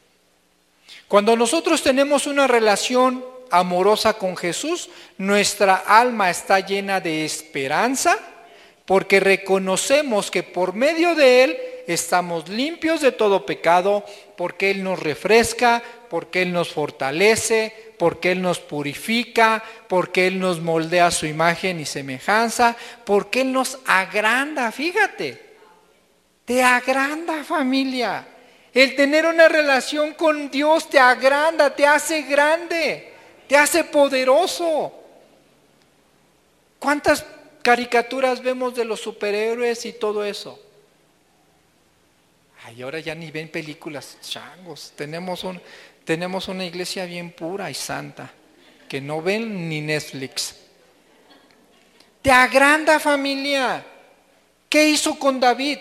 [1.06, 8.18] Cuando nosotros tenemos una relación amorosa con Jesús, nuestra alma está llena de esperanza,
[8.86, 14.04] porque reconocemos que por medio de Él estamos limpios de todo pecado,
[14.36, 20.58] porque Él nos refresca, porque Él nos fortalece, porque Él nos purifica, porque Él nos
[20.58, 25.38] moldea su imagen y semejanza, porque Él nos agranda, fíjate,
[26.46, 28.26] te agranda familia.
[28.72, 33.12] El tener una relación con Dios te agranda, te hace grande,
[33.46, 34.94] te hace poderoso.
[36.78, 37.26] ¿Cuántas
[37.60, 40.58] caricaturas vemos de los superhéroes y todo eso?
[42.64, 44.92] Ay, ahora ya ni ven películas, changos.
[44.96, 45.60] Tenemos, un,
[46.11, 48.29] tenemos una iglesia bien pura y santa,
[48.88, 50.57] que no ven ni Netflix.
[52.20, 53.87] Te agranda familia.
[54.68, 55.79] ¿Qué hizo con David?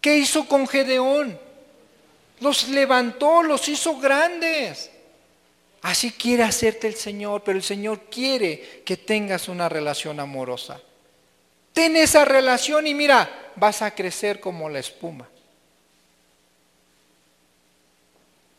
[0.00, 1.38] ¿Qué hizo con Gedeón?
[2.40, 4.90] Los levantó, los hizo grandes.
[5.82, 10.80] Así quiere hacerte el Señor, pero el Señor quiere que tengas una relación amorosa.
[11.72, 15.28] Ten esa relación y mira, vas a crecer como la espuma.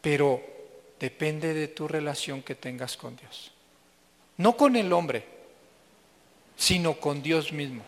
[0.01, 0.41] Pero
[0.99, 3.51] depende de tu relación que tengas con Dios.
[4.37, 5.23] No con el hombre,
[6.55, 7.83] sino con Dios mismo.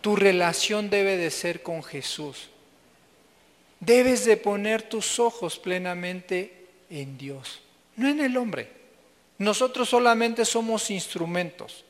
[0.00, 2.50] Tu relación debe de ser con Jesús.
[3.80, 7.62] Debes de poner tus ojos plenamente en Dios,
[7.96, 8.68] no en el hombre.
[9.38, 11.84] Nosotros solamente somos instrumentos,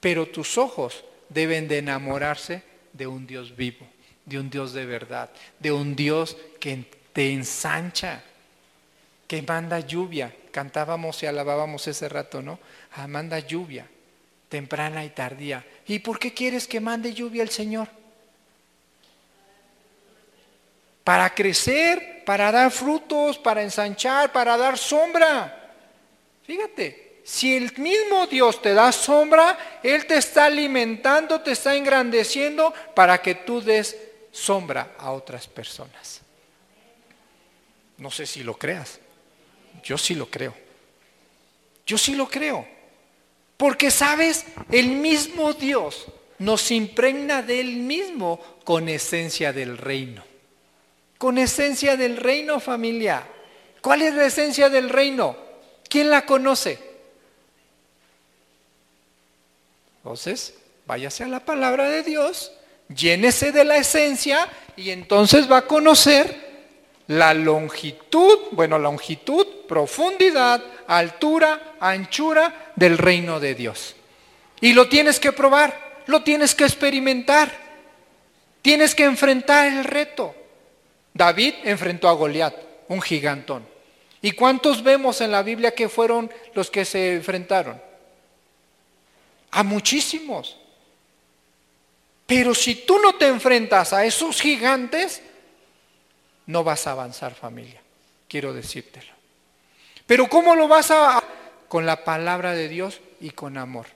[0.00, 2.62] pero tus ojos deben de enamorarse
[2.92, 3.86] de un Dios vivo,
[4.26, 8.22] de un Dios de verdad, de un Dios que te ensancha,
[9.32, 10.30] que manda lluvia.
[10.50, 12.58] Cantábamos y alabábamos ese rato, ¿no?
[12.96, 13.88] Ah, manda lluvia,
[14.50, 15.64] temprana y tardía.
[15.86, 17.88] ¿Y por qué quieres que mande lluvia el Señor?
[21.02, 25.72] para crecer, para dar frutos, para ensanchar, para dar sombra.
[26.46, 32.74] Fíjate, si el mismo Dios te da sombra, Él te está alimentando, te está engrandeciendo
[32.94, 33.96] para que tú des
[34.30, 36.20] sombra a otras personas.
[37.96, 39.00] No sé si lo creas,
[39.82, 40.54] yo sí lo creo.
[41.86, 42.66] Yo sí lo creo.
[43.56, 46.06] Porque sabes, el mismo Dios
[46.38, 50.24] nos impregna de Él mismo con esencia del reino
[51.22, 53.22] con esencia del reino familia.
[53.80, 55.36] ¿Cuál es la esencia del reino?
[55.88, 56.80] ¿Quién la conoce?
[59.98, 62.50] Entonces, váyase a la palabra de Dios,
[62.92, 66.51] llénese de la esencia y entonces va a conocer
[67.08, 73.96] la longitud, bueno, longitud, profundidad, altura, anchura del reino de Dios.
[74.60, 77.50] Y lo tienes que probar, lo tienes que experimentar,
[78.62, 80.34] tienes que enfrentar el reto.
[81.12, 82.54] David enfrentó a Goliat,
[82.88, 83.66] un gigantón.
[84.20, 87.80] ¿Y cuántos vemos en la Biblia que fueron los que se enfrentaron?
[89.50, 90.56] A muchísimos.
[92.26, 95.20] Pero si tú no te enfrentas a esos gigantes,
[96.46, 97.80] no vas a avanzar familia.
[98.28, 99.12] Quiero decírtelo.
[100.06, 101.22] Pero ¿cómo lo vas a...?
[101.68, 103.86] Con la palabra de Dios y con amor.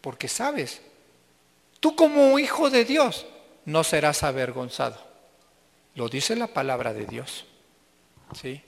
[0.00, 0.80] Porque sabes,
[1.80, 3.26] tú como hijo de Dios
[3.64, 5.02] no serás avergonzado.
[5.94, 7.44] Lo dice la palabra de Dios.
[8.40, 8.62] ¿Sí?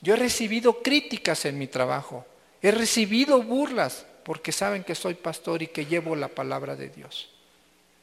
[0.00, 2.26] Yo he recibido críticas en mi trabajo,
[2.60, 7.30] he recibido burlas porque saben que soy pastor y que llevo la palabra de Dios.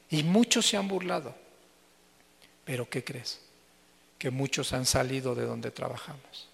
[0.10, 1.36] Y muchos se han burlado.
[2.66, 3.42] Pero ¿qué crees?
[4.22, 6.48] Que muchos han salido de donde trabajamos.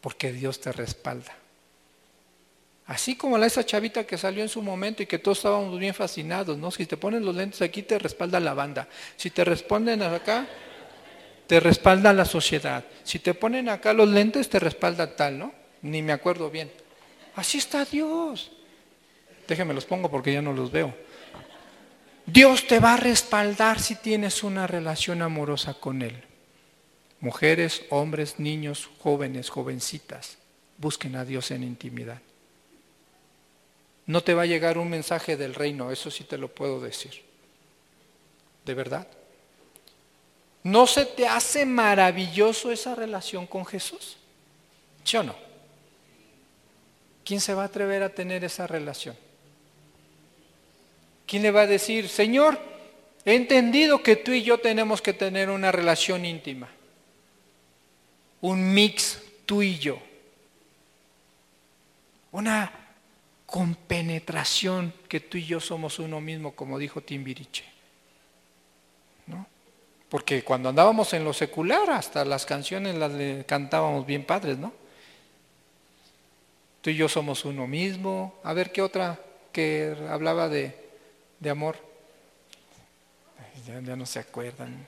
[0.00, 1.32] Porque Dios te respalda.
[2.86, 5.94] Así como la esa chavita que salió en su momento y que todos estábamos bien
[5.94, 6.72] fascinados, ¿no?
[6.72, 8.88] Si te ponen los lentes aquí te respalda la banda.
[9.14, 10.48] Si te responden acá,
[11.46, 12.84] te respalda la sociedad.
[13.04, 15.54] Si te ponen acá los lentes, te respalda tal, ¿no?
[15.82, 16.72] Ni me acuerdo bien.
[17.36, 18.50] Así está Dios.
[19.46, 20.92] Déjenme los pongo porque ya no los veo.
[22.26, 26.24] Dios te va a respaldar si tienes una relación amorosa con Él.
[27.26, 30.38] Mujeres, hombres, niños, jóvenes, jovencitas,
[30.78, 32.22] busquen a Dios en intimidad.
[34.06, 37.24] No te va a llegar un mensaje del reino, eso sí te lo puedo decir.
[38.64, 39.08] ¿De verdad?
[40.62, 44.18] ¿No se te hace maravilloso esa relación con Jesús?
[45.02, 45.34] ¿Sí o no?
[47.24, 49.16] ¿Quién se va a atrever a tener esa relación?
[51.26, 52.56] ¿Quién le va a decir, Señor,
[53.24, 56.68] he entendido que tú y yo tenemos que tener una relación íntima?
[58.46, 59.98] Un mix tú y yo.
[62.30, 62.70] Una
[63.44, 67.64] compenetración que tú y yo somos uno mismo, como dijo Timbiriche.
[70.08, 73.10] Porque cuando andábamos en lo secular, hasta las canciones las
[73.46, 74.72] cantábamos bien padres, ¿no?
[76.82, 78.38] Tú y yo somos uno mismo.
[78.44, 79.18] A ver qué otra
[79.50, 80.88] que hablaba de,
[81.40, 81.78] de amor.
[83.66, 84.86] ya, ya no se acuerdan.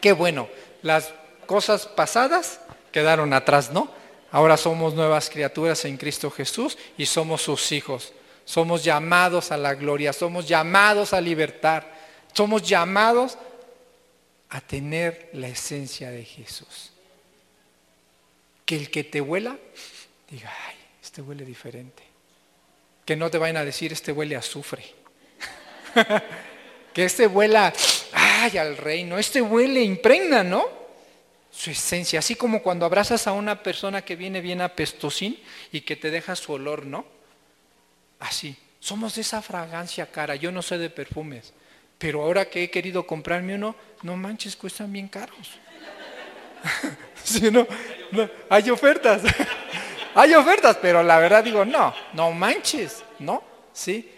[0.00, 0.48] Qué bueno,
[0.82, 1.14] las
[1.48, 2.60] cosas pasadas
[2.92, 3.90] quedaron atrás, ¿no?
[4.30, 8.12] Ahora somos nuevas criaturas en Cristo Jesús y somos sus hijos.
[8.44, 11.84] Somos llamados a la gloria, somos llamados a libertad,
[12.34, 13.38] somos llamados
[14.50, 16.92] a tener la esencia de Jesús.
[18.66, 19.56] Que el que te huela
[20.30, 22.02] diga, ay, este huele diferente.
[23.06, 24.84] Que no te vayan a decir, este huele a azufre.
[26.92, 27.72] que este huela,
[28.12, 29.18] ay, al reino.
[29.18, 30.77] Este huele, impregna, ¿no?
[31.58, 32.20] Su esencia.
[32.20, 35.40] Así como cuando abrazas a una persona que viene bien apestosín
[35.72, 37.04] y que te deja su olor, ¿no?
[38.20, 38.56] Así.
[38.78, 40.36] Somos de esa fragancia cara.
[40.36, 41.52] Yo no sé de perfumes.
[41.98, 45.58] Pero ahora que he querido comprarme uno, no manches, cuestan bien caros.
[47.50, 47.66] no,
[48.12, 49.22] no, hay ofertas.
[50.14, 53.42] hay ofertas, pero la verdad digo, no, no manches, ¿no?
[53.72, 54.08] ¿Sí?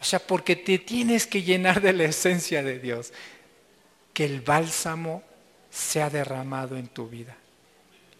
[0.00, 3.12] O sea, porque te tienes que llenar de la esencia de Dios.
[4.14, 5.24] Que el bálsamo
[5.80, 7.36] sea derramado en tu vida.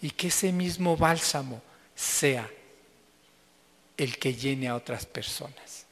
[0.02, 1.60] Y que ese mismo bálsamo
[1.94, 2.48] sea
[3.96, 5.84] el que llene a otras personas.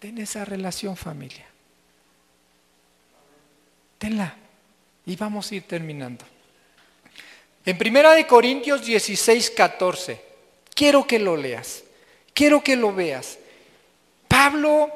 [0.00, 1.46] Ten esa relación familia.
[3.98, 4.34] Tenla.
[5.06, 6.24] Y vamos a ir terminando.
[7.64, 10.20] En Primera de Corintios 16, 14.
[10.74, 11.84] Quiero que lo leas.
[12.34, 13.38] Quiero que lo veas.
[14.26, 14.92] Pablo,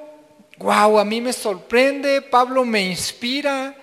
[0.58, 3.79] wow, a mí me sorprende, Pablo me inspira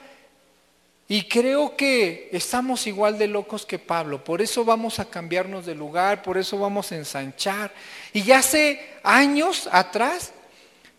[1.10, 4.24] y creo que estamos igual de locos que Pablo.
[4.24, 7.72] Por eso vamos a cambiarnos de lugar, por eso vamos a ensanchar.
[8.12, 10.34] Y ya hace años atrás,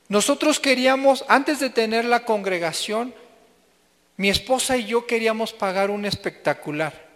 [0.09, 3.15] nosotros queríamos, antes de tener la congregación,
[4.17, 7.07] mi esposa y yo queríamos pagar un espectacular.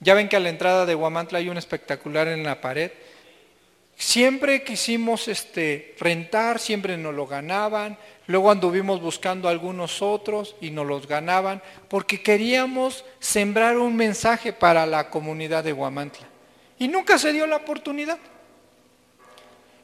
[0.00, 2.90] Ya ven que a la entrada de Guamantla hay un espectacular en la pared.
[3.96, 7.96] Siempre quisimos este, rentar, siempre nos lo ganaban.
[8.26, 14.86] Luego anduvimos buscando algunos otros y nos los ganaban porque queríamos sembrar un mensaje para
[14.86, 16.26] la comunidad de Guamantla.
[16.78, 18.18] Y nunca se dio la oportunidad.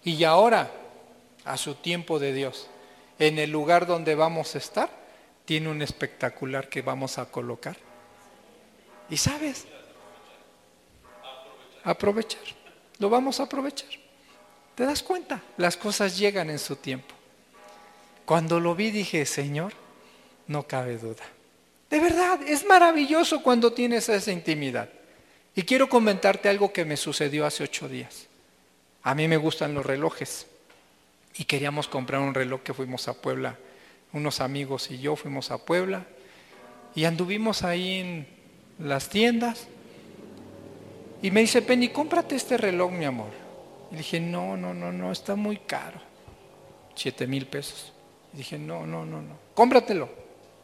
[0.03, 0.71] Y ahora,
[1.45, 2.69] a su tiempo de Dios,
[3.19, 4.91] en el lugar donde vamos a estar,
[5.45, 7.77] tiene un espectacular que vamos a colocar.
[9.09, 9.67] Y sabes,
[11.85, 12.43] aprovechar,
[12.99, 14.00] lo vamos a aprovechar.
[14.81, 15.43] ¿Te das cuenta?
[15.59, 17.15] Las cosas llegan en su tiempo.
[18.25, 19.75] Cuando lo vi dije, Señor,
[20.47, 21.23] no cabe duda.
[21.91, 24.89] De verdad, es maravilloso cuando tienes esa intimidad.
[25.55, 28.27] Y quiero comentarte algo que me sucedió hace ocho días.
[29.03, 30.47] A mí me gustan los relojes
[31.37, 33.59] y queríamos comprar un reloj que fuimos a Puebla
[34.15, 36.07] unos amigos y yo fuimos a Puebla
[36.95, 38.27] y anduvimos ahí en
[38.79, 39.69] las tiendas
[41.21, 43.50] y me dice, Penny, cómprate este reloj, mi amor.
[43.91, 46.01] Y dije, no, no, no, no, está muy caro.
[46.95, 47.93] Siete mil pesos.
[48.33, 50.09] Y dije, no, no, no, no, cómpratelo.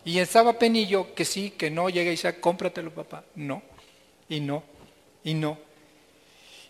[0.04, 3.24] Y estaba yo, que sí, que no, llega y dice, cómpratelo, papá.
[3.34, 3.62] No,
[4.28, 4.62] y no,
[5.24, 5.58] y no.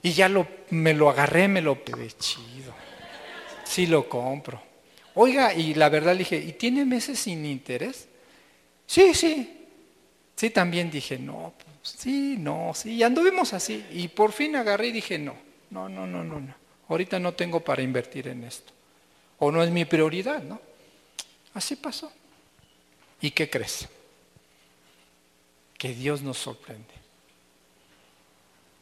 [0.03, 2.73] Y ya lo, me lo agarré, me lo pedí chido.
[3.65, 4.63] Sí lo compro.
[5.15, 8.09] Oiga, y la verdad le dije, ¿y tiene meses sin interés?
[8.87, 9.67] Sí, sí.
[10.35, 12.95] Sí, también dije, no, pues, sí, no, sí.
[12.95, 13.85] Y anduvimos así.
[13.91, 15.35] Y por fin agarré y dije, no,
[15.71, 16.55] no, no, no, no, no.
[16.89, 18.73] Ahorita no tengo para invertir en esto.
[19.39, 20.61] O no es mi prioridad, ¿no?
[21.55, 22.13] Así pasó.
[23.21, 23.89] ¿Y qué crees?
[25.77, 26.95] Que Dios nos sorprende.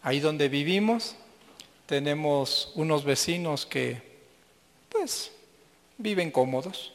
[0.02, 1.16] Ahí donde vivimos
[1.86, 4.02] tenemos unos vecinos que,
[4.88, 5.32] pues,
[5.98, 6.92] viven cómodos,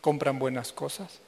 [0.00, 1.20] compran buenas cosas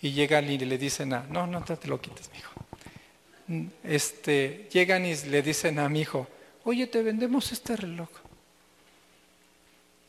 [0.00, 3.72] y llegan y le dicen a, no, no te lo quites, mi hijo.
[3.82, 6.28] Este, llegan y le dicen a mi hijo,
[6.64, 8.08] oye, te vendemos este reloj.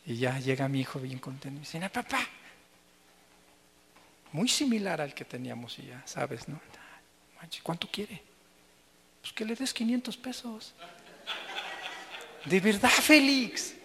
[0.06, 2.28] Y ya llega mi hijo bien contento y dice, papá,
[4.32, 6.60] muy similar al que teníamos y ya, sabes, ¿no?
[7.64, 8.22] ¿Cuánto quiere?
[9.22, 10.74] Pues que le des 500 pesos.
[12.46, 13.76] De verdad, Félix.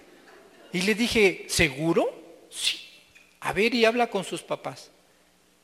[0.72, 2.46] Y le dije, ¿seguro?
[2.50, 2.80] Sí.
[3.40, 4.90] A ver y habla con sus papás.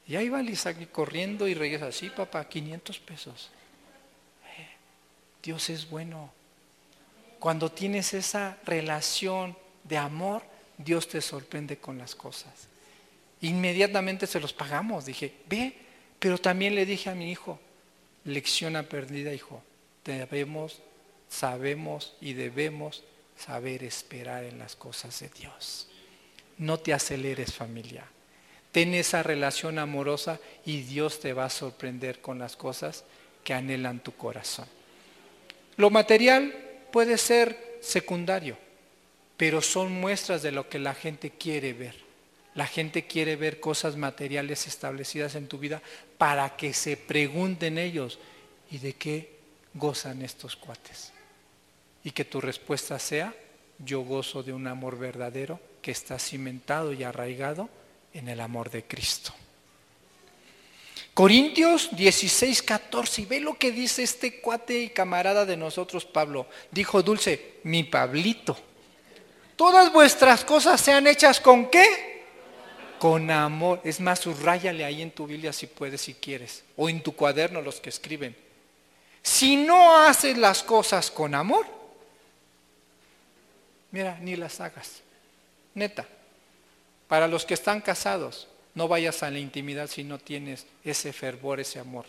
[0.07, 1.92] Y ahí va Isaac corriendo y regresa.
[1.92, 3.50] Sí, papá, 500 pesos.
[4.57, 4.68] Eh,
[5.42, 6.32] Dios es bueno.
[7.43, 10.43] Cuando tienes esa relación de amor,
[10.78, 12.53] Dios te sorprende con las cosas.
[13.40, 15.05] Inmediatamente se los pagamos.
[15.05, 15.74] Dije, ve,
[16.20, 17.59] pero también le dije a mi hijo,
[18.24, 19.61] lección aprendida, hijo,
[20.05, 20.80] debemos,
[21.28, 23.03] sabemos y debemos
[23.36, 25.88] saber esperar en las cosas de Dios
[26.62, 28.05] no te aceleres familia.
[28.70, 33.05] Ten esa relación amorosa y Dios te va a sorprender con las cosas
[33.45, 34.66] que anhelan tu corazón.
[35.76, 36.55] Lo material
[36.93, 38.57] puede ser secundario,
[39.36, 41.97] pero son muestras de lo que la gente quiere ver.
[42.55, 45.82] La gente quiere ver cosas materiales establecidas en tu vida
[46.18, 48.18] para que se pregunten ellos,
[48.70, 49.38] ¿y de qué
[49.74, 51.12] gozan estos cuates?
[52.05, 53.34] Y que tu respuesta sea,
[53.78, 57.70] yo gozo de un amor verdadero que está cimentado y arraigado
[58.12, 59.32] en el amor de Cristo.
[61.14, 66.46] Corintios 16, 14, y ve lo que dice este cuate y camarada de nosotros, Pablo.
[66.70, 68.56] Dijo Dulce, mi Pablito,
[69.56, 72.22] todas vuestras cosas sean hechas con qué?
[72.98, 73.82] Con amor.
[73.84, 77.60] Es más, subrayale ahí en tu Biblia si puedes, si quieres, o en tu cuaderno
[77.60, 78.34] los que escriben.
[79.22, 81.66] Si no haces las cosas con amor,
[83.90, 85.02] mira, ni las hagas.
[85.74, 86.06] Neta.
[87.06, 91.60] Para los que están casados, no vayas a la intimidad si no tienes ese fervor,
[91.60, 92.06] ese amor.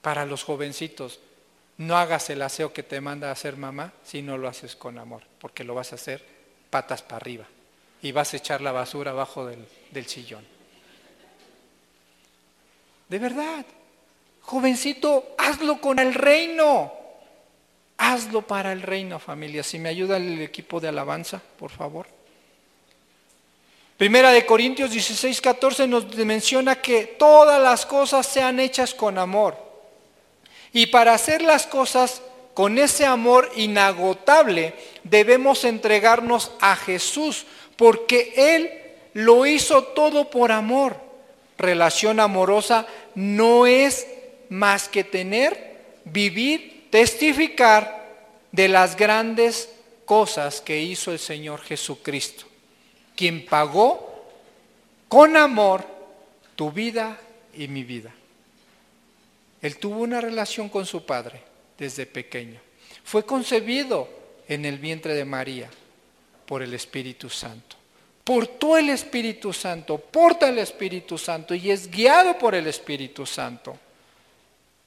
[0.00, 1.20] Para los jovencitos,
[1.78, 4.98] no hagas el aseo que te manda a hacer mamá si no lo haces con
[4.98, 6.24] amor, porque lo vas a hacer
[6.70, 7.46] patas para arriba
[8.02, 10.44] y vas a echar la basura abajo del, del sillón.
[13.08, 13.64] De verdad,
[14.42, 16.92] jovencito, hazlo con el reino.
[17.98, 19.62] Hazlo para el reino, familia.
[19.62, 22.15] Si me ayuda el equipo de alabanza, por favor.
[23.96, 29.56] Primera de Corintios 16, 14 nos menciona que todas las cosas sean hechas con amor.
[30.72, 32.20] Y para hacer las cosas
[32.52, 38.70] con ese amor inagotable, debemos entregarnos a Jesús, porque Él
[39.14, 40.96] lo hizo todo por amor.
[41.56, 44.06] Relación amorosa no es
[44.50, 48.14] más que tener, vivir, testificar
[48.52, 49.70] de las grandes
[50.04, 52.46] cosas que hizo el Señor Jesucristo
[53.16, 54.24] quien pagó
[55.08, 55.84] con amor
[56.54, 57.18] tu vida
[57.54, 58.12] y mi vida.
[59.62, 61.42] Él tuvo una relación con su padre
[61.78, 62.60] desde pequeño.
[63.02, 64.08] Fue concebido
[64.48, 65.70] en el vientre de María
[66.46, 67.76] por el Espíritu Santo.
[68.22, 73.78] Portó el Espíritu Santo, porta el Espíritu Santo y es guiado por el Espíritu Santo.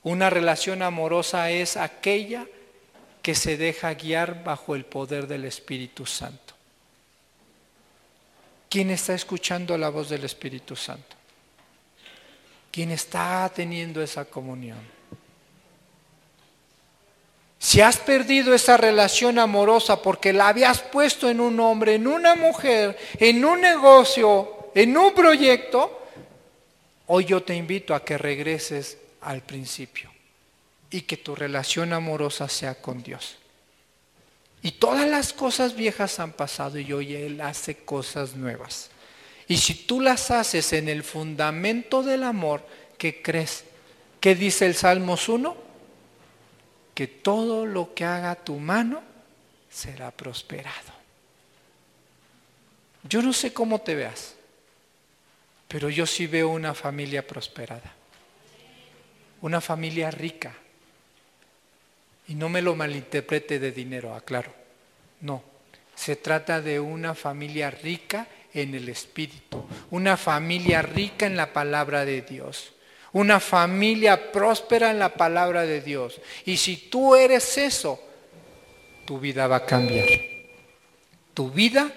[0.04, 2.46] Una relación amorosa es aquella
[3.22, 6.49] que se deja guiar bajo el poder del Espíritu Santo.
[8.70, 11.16] ¿Quién está escuchando la voz del Espíritu Santo?
[12.72, 14.78] ¿Quién está teniendo esa comunión?
[17.58, 22.36] Si has perdido esa relación amorosa porque la habías puesto en un hombre, en una
[22.36, 26.06] mujer, en un negocio, en un proyecto,
[27.08, 30.12] hoy yo te invito a que regreses al principio
[30.92, 33.38] y que tu relación amorosa sea con Dios.
[34.62, 38.90] Y todas las cosas viejas han pasado y hoy Él hace cosas nuevas.
[39.48, 42.66] Y si tú las haces en el fundamento del amor,
[42.98, 43.64] ¿qué crees?
[44.20, 45.56] ¿Qué dice el Salmos 1?
[46.94, 49.02] Que todo lo que haga tu mano
[49.70, 51.00] será prosperado.
[53.04, 54.36] Yo no sé cómo te veas,
[55.68, 57.94] pero yo sí veo una familia prosperada,
[59.42, 60.54] una familia rica,
[62.30, 64.54] y no me lo malinterprete de dinero, aclaro.
[65.22, 65.44] No,
[65.96, 72.06] se trata de una familia rica en el Espíritu, una familia rica en la palabra
[72.06, 72.74] de Dios,
[73.14, 76.22] una familia próspera en la palabra de Dios.
[76.46, 78.00] Y si tú eres eso,
[79.06, 80.08] tu vida va a cambiar.
[81.34, 81.92] Tu vida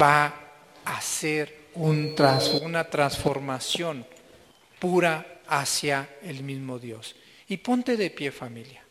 [0.00, 0.34] va
[0.84, 4.04] a ser una transformación
[4.80, 7.14] pura hacia el mismo Dios.
[7.46, 8.87] Y ponte de pie familia.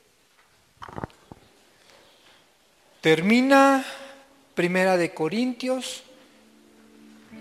[3.02, 3.86] Termina
[4.54, 6.04] Primera de Corintios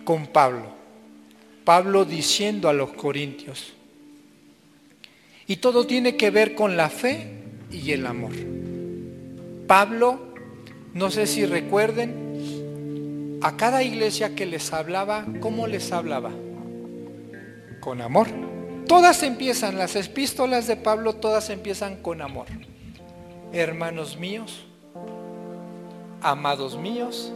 [0.04, 0.66] con Pablo.
[1.64, 3.72] Pablo diciendo a los corintios.
[5.46, 7.30] Y todo tiene que ver con la fe
[7.70, 8.32] y el amor.
[9.66, 10.20] Pablo,
[10.92, 16.30] no sé si recuerden, a cada iglesia que les hablaba, ¿cómo les hablaba?
[17.80, 18.28] Con amor.
[18.86, 22.46] Todas empiezan, las epístolas de Pablo, todas empiezan con amor
[23.52, 24.64] hermanos míos,
[26.20, 27.32] amados míos,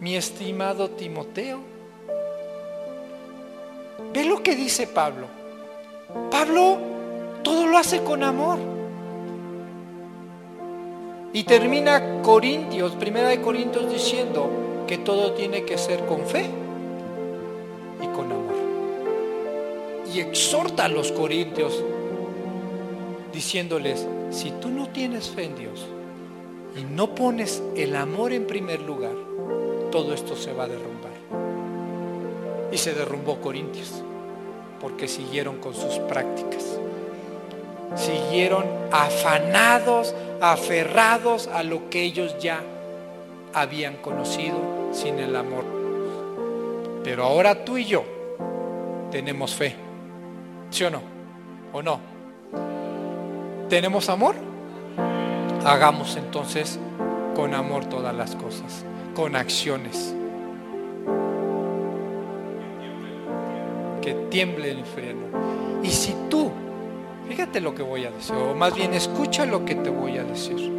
[0.00, 1.60] mi estimado Timoteo.
[4.12, 5.26] Ve lo que dice Pablo.
[6.30, 6.78] Pablo
[7.42, 8.58] todo lo hace con amor.
[11.32, 14.48] Y termina Corintios, primera de Corintios diciendo
[14.86, 16.46] que todo tiene que ser con fe
[18.02, 18.56] y con amor.
[20.12, 21.84] Y exhorta a los corintios
[23.32, 25.86] diciéndoles, si tú no tienes fe en Dios
[26.76, 29.14] y no pones el amor en primer lugar,
[29.90, 31.12] todo esto se va a derrumbar.
[32.70, 34.02] Y se derrumbó Corintios,
[34.80, 36.78] porque siguieron con sus prácticas.
[37.96, 42.60] Siguieron afanados, aferrados a lo que ellos ya
[43.54, 44.58] habían conocido
[44.92, 45.64] sin el amor.
[47.02, 48.04] Pero ahora tú y yo
[49.10, 49.74] tenemos fe.
[50.70, 51.00] ¿Sí o no?
[51.72, 52.17] ¿O no?
[53.68, 54.34] ¿Tenemos amor?
[55.64, 56.78] Hagamos entonces
[57.36, 60.14] con amor todas las cosas, con acciones.
[64.00, 65.26] Que tiemble el infierno.
[65.82, 66.50] Y si tú,
[67.28, 70.24] fíjate lo que voy a decir, o más bien escucha lo que te voy a
[70.24, 70.72] decir.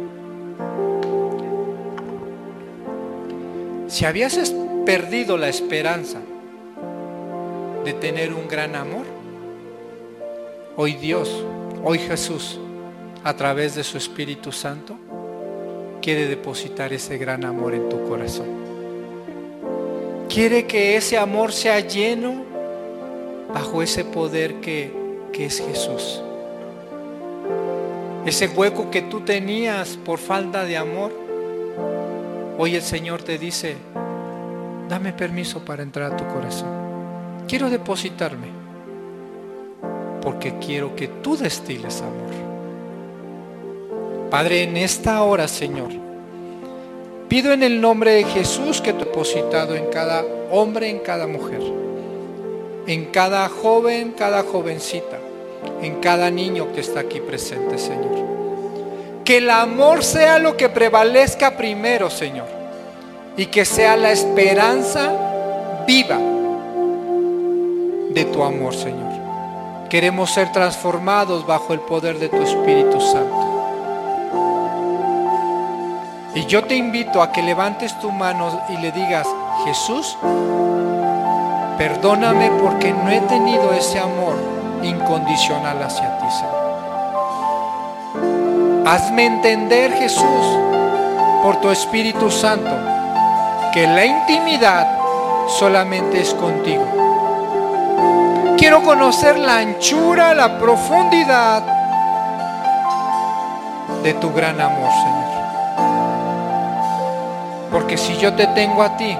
[3.86, 4.52] Si habías
[4.84, 6.18] perdido la esperanza
[7.84, 9.04] de tener un gran amor,
[10.76, 11.44] hoy Dios,
[11.84, 12.58] hoy Jesús,
[13.22, 14.96] a través de su Espíritu Santo,
[16.00, 18.48] quiere depositar ese gran amor en tu corazón.
[20.28, 22.44] Quiere que ese amor sea lleno
[23.52, 24.92] bajo ese poder que,
[25.32, 26.22] que es Jesús.
[28.24, 31.12] Ese hueco que tú tenías por falta de amor,
[32.58, 33.76] hoy el Señor te dice,
[34.88, 36.68] dame permiso para entrar a tu corazón.
[37.48, 38.48] Quiero depositarme
[40.22, 42.49] porque quiero que tú destiles amor.
[44.30, 45.90] Padre, en esta hora, Señor,
[47.28, 51.60] pido en el nombre de Jesús que te depositado en cada hombre, en cada mujer,
[52.86, 55.18] en cada joven, cada jovencita,
[55.82, 58.30] en cada niño que está aquí presente, Señor.
[59.24, 62.46] Que el amor sea lo que prevalezca primero, Señor,
[63.36, 65.12] y que sea la esperanza
[65.88, 66.18] viva
[68.10, 69.10] de tu amor, Señor.
[69.88, 73.39] Queremos ser transformados bajo el poder de tu Espíritu Santo.
[76.34, 79.26] Y yo te invito a que levantes tu mano y le digas,
[79.64, 80.16] Jesús,
[81.76, 84.36] perdóname porque no he tenido ese amor
[84.82, 86.60] incondicional hacia ti, Señor.
[88.86, 90.58] Hazme entender, Jesús,
[91.42, 92.70] por tu Espíritu Santo,
[93.72, 94.86] que la intimidad
[95.58, 96.86] solamente es contigo.
[98.56, 101.62] Quiero conocer la anchura, la profundidad
[104.02, 105.19] de tu gran amor, Señor.
[107.70, 109.16] Porque si yo te tengo a ti,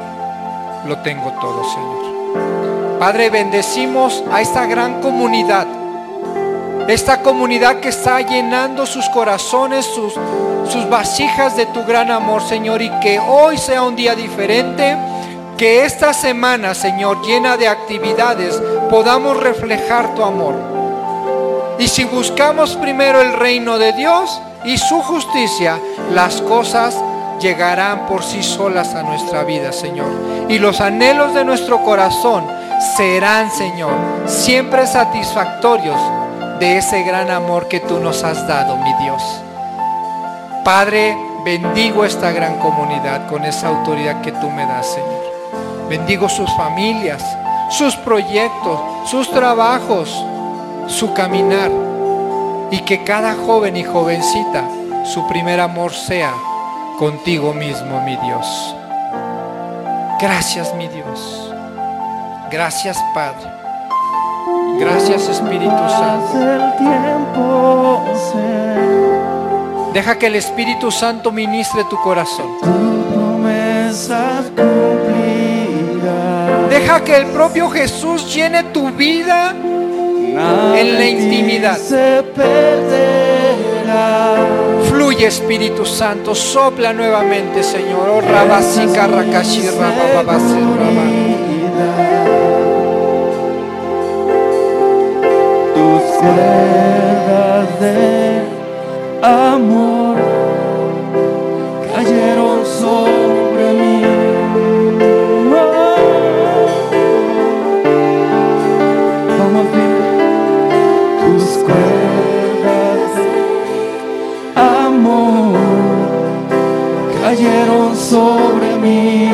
[0.87, 2.99] lo tengo todo, Señor.
[2.99, 5.67] Padre, bendecimos a esta gran comunidad.
[6.89, 10.15] Esta comunidad que está llenando sus corazones, sus,
[10.69, 12.83] sus vasijas de tu gran amor, Señor.
[12.83, 14.97] Y que hoy sea un día diferente.
[15.57, 20.55] Que esta semana, Señor, llena de actividades, podamos reflejar tu amor.
[21.79, 25.79] Y si buscamos primero el reino de Dios y su justicia,
[26.13, 26.95] las cosas
[27.41, 30.11] llegarán por sí solas a nuestra vida, Señor.
[30.49, 32.47] Y los anhelos de nuestro corazón
[32.97, 33.93] serán, Señor,
[34.27, 36.01] siempre satisfactorios
[36.59, 39.23] de ese gran amor que tú nos has dado, mi Dios.
[40.65, 45.21] Padre, bendigo esta gran comunidad con esa autoridad que tú me das, Señor.
[45.89, 47.25] Bendigo sus familias,
[47.71, 50.25] sus proyectos, sus trabajos,
[50.87, 51.71] su caminar.
[52.71, 54.65] Y que cada joven y jovencita,
[55.05, 56.33] su primer amor sea
[57.01, 58.77] contigo mismo, mi Dios.
[60.21, 61.51] Gracias, mi Dios.
[62.51, 63.51] Gracias, Padre.
[64.79, 66.39] Gracias, Espíritu Santo.
[69.95, 72.51] Deja que el Espíritu Santo ministre tu corazón.
[76.69, 81.79] Deja que el propio Jesús llene tu vida en la intimidad.
[84.89, 88.09] Fluye Espíritu Santo, sopla nuevamente, Señor.
[88.09, 90.61] Oh, rabasica, rakashi, rabababasi,
[95.75, 96.03] Tus
[97.81, 98.43] de
[99.23, 100.00] amor
[117.31, 119.31] cayeron sobre mí.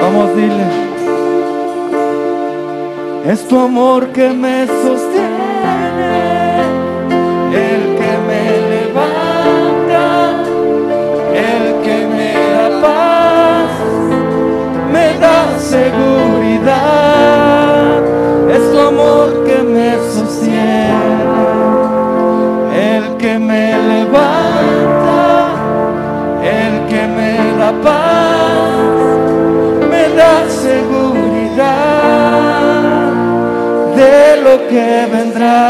[0.00, 0.66] Vamos, dile.
[3.32, 6.14] Es tu amor que me sostiene,
[7.68, 10.06] el que me levanta,
[11.50, 13.72] el que me da paz,
[14.94, 15.38] me da
[15.74, 16.82] seguridad.
[18.56, 19.41] Es tu amor
[23.52, 25.20] me levanta,
[26.42, 28.86] el que me da paz,
[29.90, 30.34] me da
[30.66, 31.72] seguridad
[34.00, 35.60] de lo que vendrá.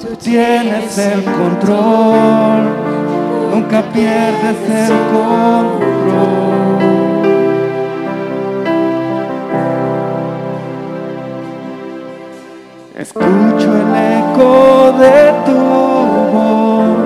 [0.00, 2.62] Tú tienes el control,
[3.52, 6.64] nunca pierdes el control.
[12.96, 14.52] Escucho el eco
[14.98, 15.93] de tu
[16.34, 17.03] voz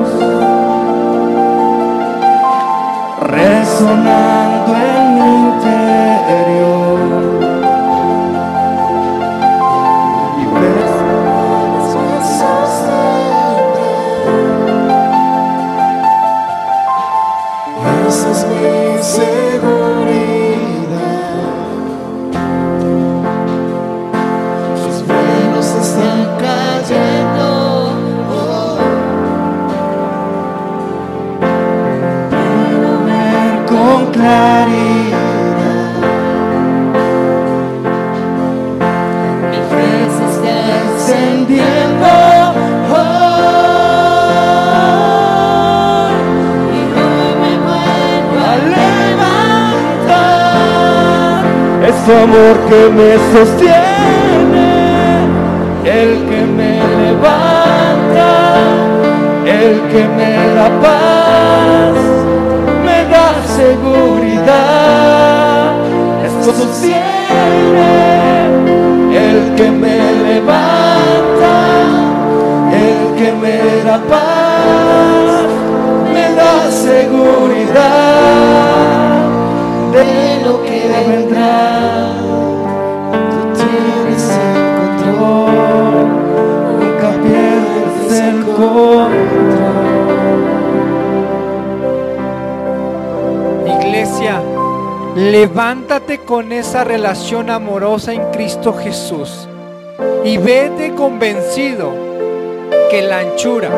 [33.99, 35.19] con claridad.
[39.51, 39.59] mi
[40.17, 42.11] se está Encendiendo
[42.93, 43.29] hoy.
[46.75, 50.23] y hoy me vuelvo a a levantar.
[51.89, 54.71] Es tu amor que me sostiene,
[55.85, 56.73] el que me
[57.03, 58.31] levanta,
[59.47, 61.97] el que me da paz,
[66.59, 67.93] sostiene,
[69.13, 71.55] el que me levanta,
[72.73, 75.47] el que me da paz,
[76.13, 77.89] me da seguridad
[79.93, 80.07] de
[80.45, 81.59] lo que vendrá.
[83.31, 86.07] Tú tienes el control,
[86.81, 89.98] nunca pierdes el control.
[95.19, 99.49] Levántate con esa relación amorosa en Cristo Jesús
[100.25, 101.93] y vete convencido
[102.89, 103.69] que la anchura,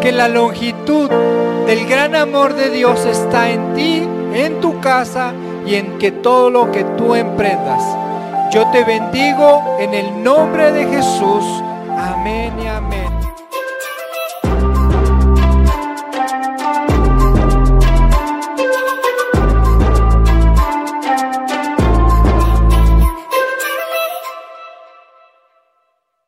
[0.00, 1.08] que la longitud
[1.66, 4.02] del gran amor de Dios está en ti,
[4.34, 5.32] en tu casa
[5.64, 7.80] y en que todo lo que tú emprendas.
[8.52, 11.44] Yo te bendigo en el nombre de Jesús.
[11.96, 12.61] Amén.